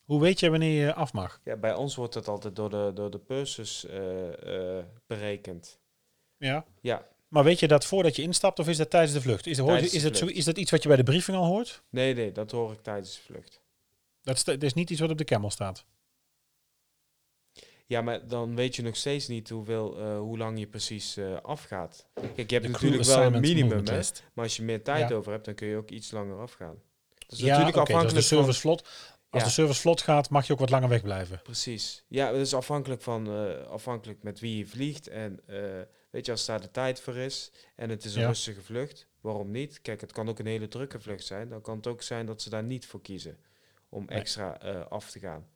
[0.03, 1.39] Hoe weet je wanneer je af mag?
[1.43, 5.80] Ja, bij ons wordt dat altijd door de, door de purses eh, eh, berekend.
[6.38, 6.65] Ja.
[6.82, 9.47] Ja, Maar weet je dat voordat je instapt of is dat tijdens de vlucht?
[9.47, 11.84] Is, de is, dat zo, is dat iets wat je bij de briefing al hoort?
[11.89, 13.61] nee, nee, dat hoor ik tijdens de vlucht.
[14.21, 15.86] Dat is, dat is niet iets wat op de camel staat.
[17.86, 21.36] Ja, maar dan weet je nog steeds niet hoeveel, eh, hoe lang je precies eh,
[21.41, 22.07] afgaat.
[22.36, 24.01] Kijk, je hebt natuurlijk wel een minimum, hè?
[24.34, 25.15] maar als je meer tijd Ja.
[25.15, 26.75] over hebt, dan kun je ook iets langer afgaan.
[27.17, 28.71] Dat is Ja, natuurlijk dus als de afhankelijk van...
[29.29, 29.43] als Ja.
[29.43, 31.39] de service vlot gaat, mag je ook wat langer wegblijven.
[31.43, 32.03] Precies.
[32.07, 35.07] Ja, het is afhankelijk van eh, afhankelijk met wie je vliegt.
[35.07, 35.39] En
[36.09, 39.51] weet je, als daar de tijd voor is en het is een rustige vlucht, waarom
[39.51, 39.81] niet?
[39.81, 41.49] Kijk, het kan ook een hele drukke vlucht zijn.
[41.49, 43.38] Dan kan het ook zijn dat ze daar niet voor kiezen
[43.89, 44.19] om Nee.
[44.19, 44.49] extra
[44.89, 45.47] af te gaan.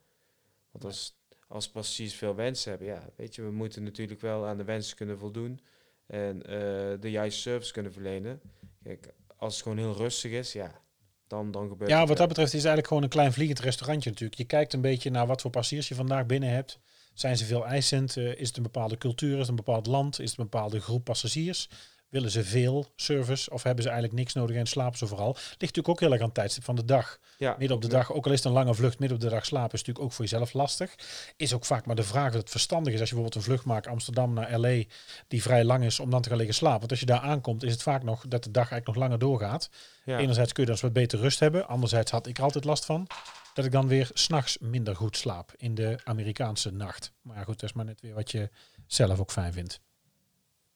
[0.70, 1.17] Want als,
[1.48, 4.96] als passagiers veel wensen hebben, ja, weet je, we moeten natuurlijk wel aan de wensen
[4.96, 5.60] kunnen voldoen
[6.06, 8.40] en eh, de juiste service kunnen verlenen.
[8.82, 10.80] Kijk, als het gewoon heel rustig is, ja,
[11.26, 14.10] dan, dan gebeurt Ja, wat dat betreft is het eigenlijk gewoon een klein vliegend restaurantje
[14.10, 14.38] natuurlijk.
[14.38, 16.78] Je kijkt een beetje naar wat voor passagiers je vandaag binnen hebt.
[17.14, 18.16] Zijn ze veel eisend?
[18.16, 19.32] Eh, is het een bepaalde cultuur?
[19.32, 20.20] Is het een bepaald land?
[20.20, 21.68] Is het een bepaalde groep passagiers?
[22.08, 25.32] Willen ze veel service of hebben ze eigenlijk niks nodig en slapen ze vooral?
[25.34, 27.18] Ligt natuurlijk ook heel erg aan het tijdstip van de dag.
[27.38, 29.30] ja, Midden op de dag, ook al is het een lange vlucht, midden op de
[29.30, 30.94] dag slapen is natuurlijk ook voor jezelf lastig.
[31.36, 33.64] Is ook vaak maar de vraag of het verstandig is als je bijvoorbeeld een vlucht
[33.64, 34.82] maakt Amsterdam naar LA
[35.28, 36.78] die vrij lang is om dan te gaan liggen slapen.
[36.78, 39.18] Want als je daar aankomt is het vaak nog dat de dag eigenlijk nog langer
[39.18, 39.70] doorgaat.
[40.04, 40.18] ja.
[40.18, 41.68] Enerzijds kun je dan wat beter rust hebben.
[41.68, 43.06] Anderzijds had ik er altijd last van
[43.54, 47.12] dat ik dan weer s'nachts minder goed slaap in de Amerikaanse nacht.
[47.22, 48.50] Maar ja, goed, dat is maar net weer wat je
[48.86, 49.80] zelf ook fijn vindt.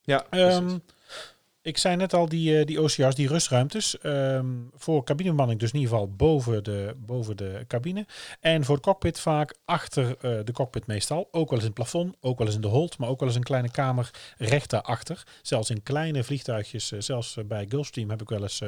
[0.03, 0.81] ja, Ehm, precies.
[1.63, 3.99] Ik zei net al, die, eh, die OCR's, die rustruimtes.
[3.99, 8.07] ehm, voor cabinebemanning dus in ieder geval boven de, boven de cabine.
[8.41, 11.29] En voor de cockpit vaak achter eh, de cockpit meestal.
[11.31, 12.99] Ook wel eens in het plafond, ook wel eens in de hold.
[12.99, 15.23] Maar ook wel eens een kleine kamer recht daarachter.
[15.43, 18.63] Zelfs in kleine vliegtuigjes, eh, zelfs bij Gulfstream heb ik wel eens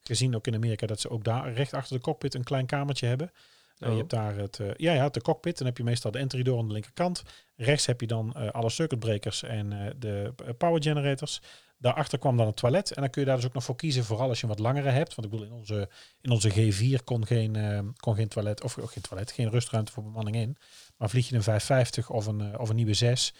[0.00, 3.06] gezien, ook in Amerika, dat ze ook daar recht achter de cockpit een klein kamertje
[3.06, 3.30] hebben.
[3.78, 3.92] Eh, Oh.
[3.92, 5.58] je hebt daar het, ja, ja, de cockpit.
[5.58, 7.22] Dan heb je meestal de entry door aan de linkerkant.
[7.56, 11.40] Rechts heb je dan alle circuitbreakers en de power generators.
[11.78, 12.92] Daarachter kwam dan het toilet.
[12.92, 14.58] En dan kun je daar dus ook nog voor kiezen, vooral als je een wat
[14.58, 15.14] langere hebt.
[15.14, 15.88] Want ik bedoel, in onze,
[16.20, 19.92] in onze G4 kon geen, eh, kon geen toilet, of oh, geen toilet, geen rustruimte
[19.92, 20.56] voor bemanning in.
[20.96, 23.34] Maar vlieg je een 550 of een, eh, of een nieuwe 6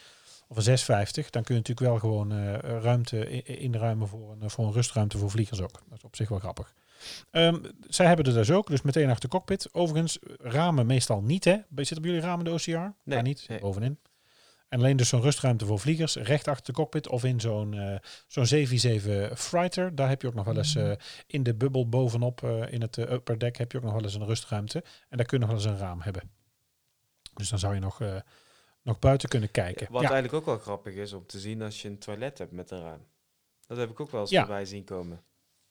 [0.47, 4.65] of een 650, dan kun je natuurlijk wel gewoon eh, ruimte inruimen voor een, voor
[4.65, 5.81] een rustruimte voor vliegers ook.
[5.89, 6.73] Dat is op zich wel grappig.
[7.31, 9.73] Ehm, zij hebben er dus ook, dus meteen achter de cockpit.
[9.73, 11.57] Overigens, ramen meestal niet, hè?
[11.75, 12.69] Zitten bij jullie ramen de OCR?
[12.69, 13.59] Nee, Daar niet, nee.
[13.59, 13.97] bovenin.
[14.69, 17.99] En alleen dus zo'n rustruimte voor vliegers, recht achter de cockpit of in zo'n eh
[18.27, 19.95] zo'n 747 Fighter.
[19.95, 20.91] Daar heb je ook nog wel eens eh,
[21.27, 24.13] in de bubbel bovenop, eh, in het upper deck, heb je ook nog wel eens
[24.13, 24.83] een rustruimte.
[25.09, 26.31] En daar kun je nog wel eens een raam hebben.
[27.33, 28.15] Dus dan zou je nog, eh,
[28.81, 29.87] nog buiten kunnen kijken.
[29.91, 30.09] Wat ja.
[30.09, 32.81] eigenlijk ook wel grappig is om te zien als je een toilet hebt met een
[32.81, 33.05] raam.
[33.67, 34.39] Dat heb ik ook wel eens Ja.
[34.45, 35.23] voorbij zien komen.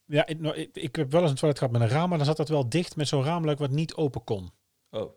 [0.04, 2.18] Ja, ik, nou, ik, ik heb wel eens een toilet gehad met een raam, maar
[2.18, 4.50] dan zat dat wel dicht met zo'n raamluik wat niet open kon.
[4.90, 5.12] Oh,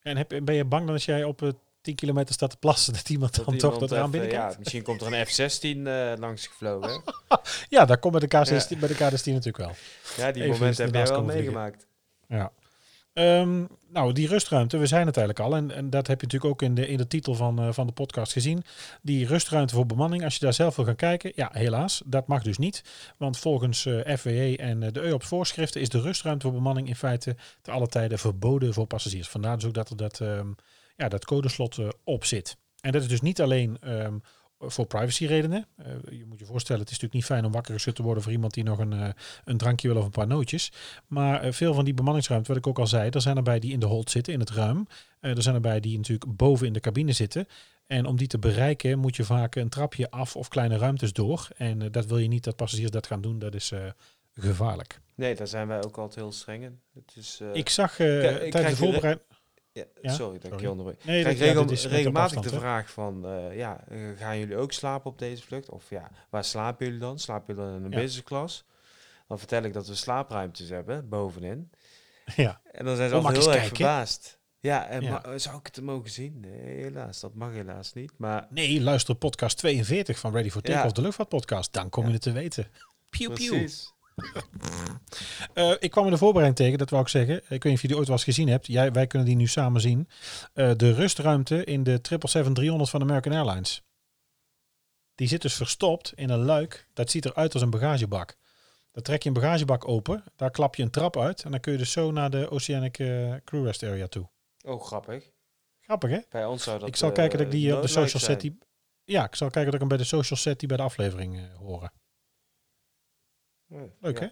[0.00, 2.92] En heb, ben je bang dan als jij op het 10 kilometer staat te plassen,
[2.92, 4.52] dat iemand Dat dan iemand toch dat binnenkijkt.
[4.52, 7.02] Ja, misschien komt er een F-16 eh, langs gevlogen.
[7.68, 9.74] Ja, daar komt bij de K16, bij de K16 natuurlijk wel.
[10.16, 11.86] Ja, die Even momenten heb jij wel meegemaakt.
[12.28, 12.52] Ja.
[13.14, 15.56] Ehm, nou, die rustruimte, we zijn het eigenlijk al.
[15.56, 17.86] En, en dat heb je natuurlijk ook in de, in de titel van, eh, van
[17.86, 18.64] de podcast gezien.
[19.02, 21.32] Die rustruimte voor bemanning, als je daar zelf wil gaan kijken.
[21.34, 22.84] Ja, helaas, dat mag dus niet.
[23.16, 26.96] Want volgens eh FWE en eh, de EUOPS voorschriften is de rustruimte voor bemanning in
[26.96, 29.28] feite te alle tijden verboden voor passagiers.
[29.28, 30.48] Vandaar dus ook dat er dat, ehm,
[30.96, 32.56] ja, dat codeslot op zit.
[32.80, 34.18] En dat is dus niet alleen ehm,
[34.66, 35.66] voor privacy redenen.
[35.76, 38.22] Eh, je moet je voorstellen, het is natuurlijk niet fijn om wakker geschud te worden
[38.22, 39.08] voor iemand die nog een, eh,
[39.44, 40.72] een drankje wil of een paar nootjes.
[41.06, 43.72] Maar eh, veel van die bemanningsruimte, wat ik ook al zei, er zijn erbij die
[43.72, 44.86] in de hold zitten, in het ruim.
[45.20, 47.46] Er zijn erbij die natuurlijk boven in de cabine zitten.
[47.86, 51.48] En om die te bereiken moet je vaak een trapje af of kleine ruimtes door.
[51.56, 53.38] En dat wil je niet dat passagiers dat gaan doen.
[53.38, 53.72] Dat is
[54.34, 55.00] gevaarlijk.
[55.14, 56.80] Nee, daar zijn wij ook altijd heel streng in.
[56.94, 59.26] Het is, ik zag tijdens de voorbereiding...
[59.74, 60.62] ja, ja, sorry dat ik sorry.
[60.62, 61.04] je onderbreek.
[61.04, 63.84] Nee, krijg ja, regel- op regelmatig afstand, de vraag van, eh, ja,
[64.16, 65.70] gaan jullie ook slapen op deze vlucht?
[65.70, 67.18] Of ja, waar slapen jullie dan?
[67.18, 67.96] Slapen jullie dan in een Ja.
[67.96, 68.64] business class?
[69.28, 71.70] Dan vertel ik dat we slaapruimtes hebben, bovenin.
[72.36, 72.60] Ja.
[72.72, 73.76] En dan zijn ze Oh, altijd ik heel erg kijken?
[73.86, 74.38] verbaasd.
[74.60, 75.24] Ja, en Ja.
[75.24, 76.40] eh, zou ik het mogen zien?
[76.40, 77.20] Nee, helaas.
[77.20, 78.12] Dat mag helaas niet.
[78.16, 80.72] Maar Nee, luister podcast 42 van Ready for Ja.
[80.74, 81.72] Takeoff, de luchtvaartpodcast.
[81.72, 82.14] Dan kom je Ja.
[82.14, 82.66] het te weten.
[83.10, 83.34] Pew, pew.
[83.34, 83.92] precies.
[85.54, 87.36] Eh, ik kwam in de voorbereiding tegen, dat wou ik zeggen.
[87.36, 88.66] Ik weet niet of je die ooit wel eens gezien hebt.
[88.66, 90.08] Jij, wij kunnen die nu samen zien.
[90.52, 93.82] Eh, de rustruimte in de 777-300 van American Airlines.
[95.14, 96.88] Die zit dus verstopt in een luik.
[96.92, 98.36] Dat ziet eruit als een bagagebak.
[98.92, 100.24] Dan trek je een bagagebak open.
[100.36, 101.42] Daar klap je een trap uit.
[101.42, 104.28] En dan kun je dus zo naar de Oceanic eh, Crew Rest Area toe.
[104.64, 105.30] Oh, grappig.
[105.80, 106.18] Grappig hè?
[106.28, 108.40] Bij ons zou dat ik zal kijken dat ik die op de social set...
[108.40, 108.58] Die,
[109.04, 111.56] ja, ik zal kijken dat ik hem bij de social set die bij de aflevering
[111.58, 111.92] horen.
[114.00, 114.26] Leuk, hè?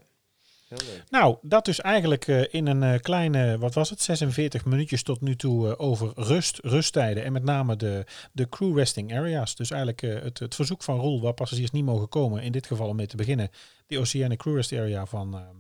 [0.69, 1.05] Heel leuk.
[1.11, 5.21] Nou, dat dus eigenlijk eh, in een eh, kleine, wat was het, 46 minuutjes tot
[5.21, 9.55] nu toe eh, over rust, rusttijden en met name de, de crew resting areas.
[9.55, 12.89] Dus eigenlijk het, het verzoek van Roel waar passagiers niet mogen komen, in dit geval
[12.89, 13.51] om mee te beginnen,
[13.87, 15.57] die Oceanic Crew Rest Area van, ehm,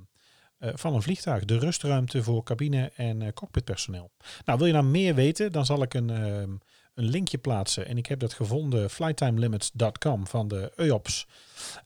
[0.58, 1.44] eh, van een vliegtuig.
[1.44, 4.10] De rustruimte voor cabine en cockpitpersoneel.
[4.44, 6.50] Nou, wil je nou meer weten, dan zal ik een, ehm,
[6.94, 7.86] een linkje plaatsen.
[7.86, 11.26] En ik heb dat gevonden, flighttimelimits.com van de EOPS.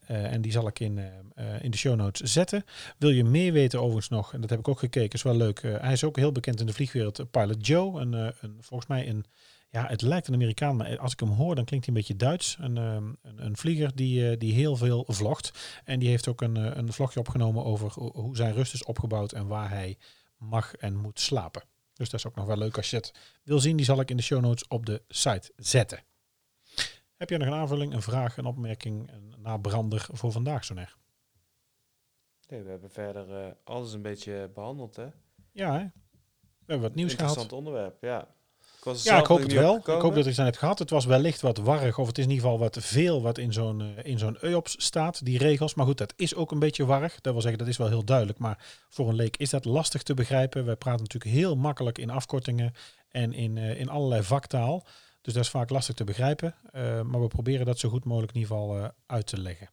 [0.06, 2.64] Eh, en die zal ik in, eh, eh, in de show notes zetten.
[2.98, 5.62] Wil je meer weten overigens nog, en dat heb ik ook gekeken, is wel leuk.
[5.62, 8.00] hij is ook heel bekend in de vliegwereld, Pilot Joe.
[8.00, 9.24] Een, een, volgens mij een,
[9.70, 12.16] ja, het lijkt een Amerikaan, maar als ik hem hoor, dan klinkt hij een beetje
[12.16, 12.56] Duits.
[12.60, 15.52] Een, ehm, een, een vlieger die, die heel veel vlogt.
[15.84, 19.32] En die heeft ook een, een vlogje opgenomen over ho- hoe zijn rust is opgebouwd
[19.32, 19.98] en waar hij
[20.38, 21.62] mag en moet slapen.
[21.96, 23.76] Dus dat is ook nog wel leuk als je het wil zien.
[23.76, 26.00] Die zal ik in de show notes op de site zetten.
[27.16, 30.96] Heb je nog een aanvulling, een vraag, een opmerking, een nabrander voor vandaag, Soner?
[32.48, 35.08] Nee, we hebben verder eh, alles een beetje behandeld, hè?
[35.52, 35.84] Ja, hè?
[36.38, 37.58] we hebben wat nieuws Interessant gehad.
[37.66, 38.34] onderwerp, ja.
[38.86, 39.76] Was Ja, ik hoop het wel.
[39.76, 40.78] Ik hoop dat ik het net gehad.
[40.78, 43.52] Het was wellicht wat warrig, of het is in ieder geval wat veel wat in
[43.52, 45.74] zo'n eh, in zo'n EOPS staat, die regels.
[45.74, 47.20] Maar goed, dat is ook een beetje warrig.
[47.20, 48.38] Dat wil zeggen, dat is wel heel duidelijk.
[48.38, 50.64] Maar voor een leek is dat lastig te begrijpen.
[50.64, 52.74] Wij praten natuurlijk heel makkelijk in afkortingen
[53.08, 54.86] en in, eh, in allerlei vaktaal.
[55.20, 56.54] Dus dat is vaak lastig te begrijpen.
[56.72, 59.68] Eh, maar we proberen dat zo goed mogelijk in ieder geval uit te leggen.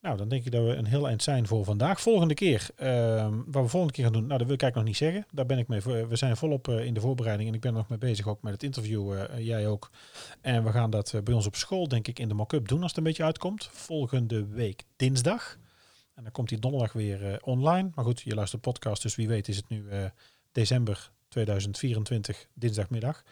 [0.00, 2.00] Nou, dan denk ik dat we een heel eind zijn voor vandaag.
[2.00, 4.84] Volgende keer, ehm, wat we volgende keer gaan doen, nou, dat wil ik eigenlijk nog
[4.84, 5.26] niet zeggen.
[5.32, 6.06] Daar ben ik mee.
[6.06, 8.52] We zijn volop eh, in de voorbereiding en ik ben nog mee bezig, ook met
[8.52, 9.12] het interview.
[9.12, 9.90] eh, jij ook.
[10.40, 12.78] En we gaan dat eh, bij ons op school, denk ik, in de mock-up doen
[12.80, 13.68] als het een beetje uitkomt.
[13.72, 15.58] Volgende week dinsdag.
[16.20, 17.90] En dan komt die donderdag weer eh, online.
[17.94, 20.04] Maar goed, je luistert podcast, dus wie weet is het nu eh,
[20.52, 23.22] december 2024, dinsdagmiddag.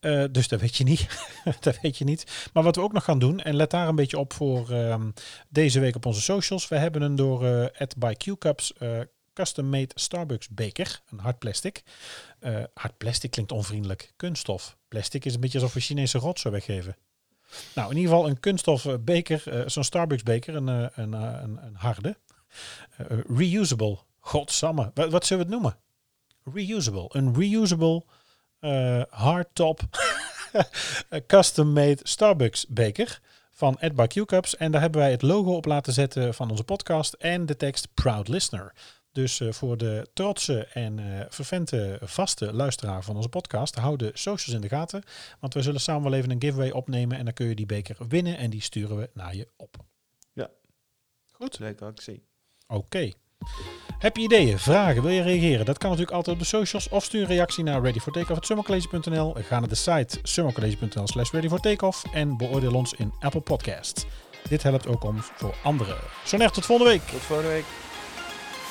[0.00, 1.06] Eh, dus dat weet je niet.
[1.60, 2.50] dat weet je niet.
[2.52, 5.10] Maar wat we ook nog gaan doen, en let daar een beetje op voor ehm,
[5.48, 6.68] deze week op onze socials.
[6.68, 9.00] We hebben een door at by Q-Cups eh,
[9.34, 11.00] custom-made Starbucks beker.
[11.10, 11.82] Een hard plastic.
[12.74, 14.12] Hard plastic klinkt onvriendelijk.
[14.16, 14.76] Kunststof.
[14.88, 16.96] Plastic is een beetje alsof we Chinese rotzooi weggeven.
[17.74, 19.64] Nou, in ieder geval een kunststof beker.
[19.66, 20.54] Zo'n Starbucks beker.
[20.54, 22.16] Een, een, een, een harde.
[23.26, 23.98] Reusable.
[24.18, 24.90] Godsamme.
[24.94, 25.80] Wat, wat zullen we het noemen?
[26.44, 27.06] Reusable.
[27.08, 28.04] Een reusable
[28.58, 29.80] eh hardtop
[31.26, 33.20] custom-made Starbucks beker
[33.50, 34.56] van Ed by Q-Cups.
[34.56, 37.88] En daar hebben wij het logo op laten zetten van onze podcast en de tekst
[37.94, 38.72] Proud Listener.
[39.12, 44.10] Dus eh, voor de trotse en eh vervente vaste luisteraar van onze podcast, hou de
[44.14, 45.02] socials in de gaten.
[45.40, 47.96] Want we zullen samen wel even een giveaway opnemen en dan kun je die beker
[48.08, 49.76] winnen en die sturen we naar je op.
[50.32, 50.50] Ja.
[51.32, 51.58] Goed.
[51.58, 52.22] Leuke actie.
[52.66, 53.10] Oké.
[53.98, 55.64] Heb je ideeën, vragen, wil je reageren?
[55.66, 59.34] Dat kan natuurlijk altijd op de socials of stuur een reactie naar readyfortakeoff.summercollege.nl.
[59.38, 64.04] Ga naar de site summercollege.nl slash readyfortakeoff en beoordeel ons in Apple Podcasts.
[64.48, 65.96] Dit helpt ook om voor anderen.
[66.24, 67.02] Zo net tot volgende week.
[67.02, 67.64] Tot volgende week.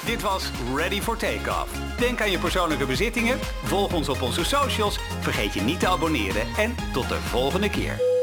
[0.05, 1.97] Dit was Ready for Takeoff.
[1.99, 6.47] Denk aan je persoonlijke bezittingen, volg ons op onze socials, vergeet je niet te abonneren
[6.57, 8.20] en tot de volgende keer.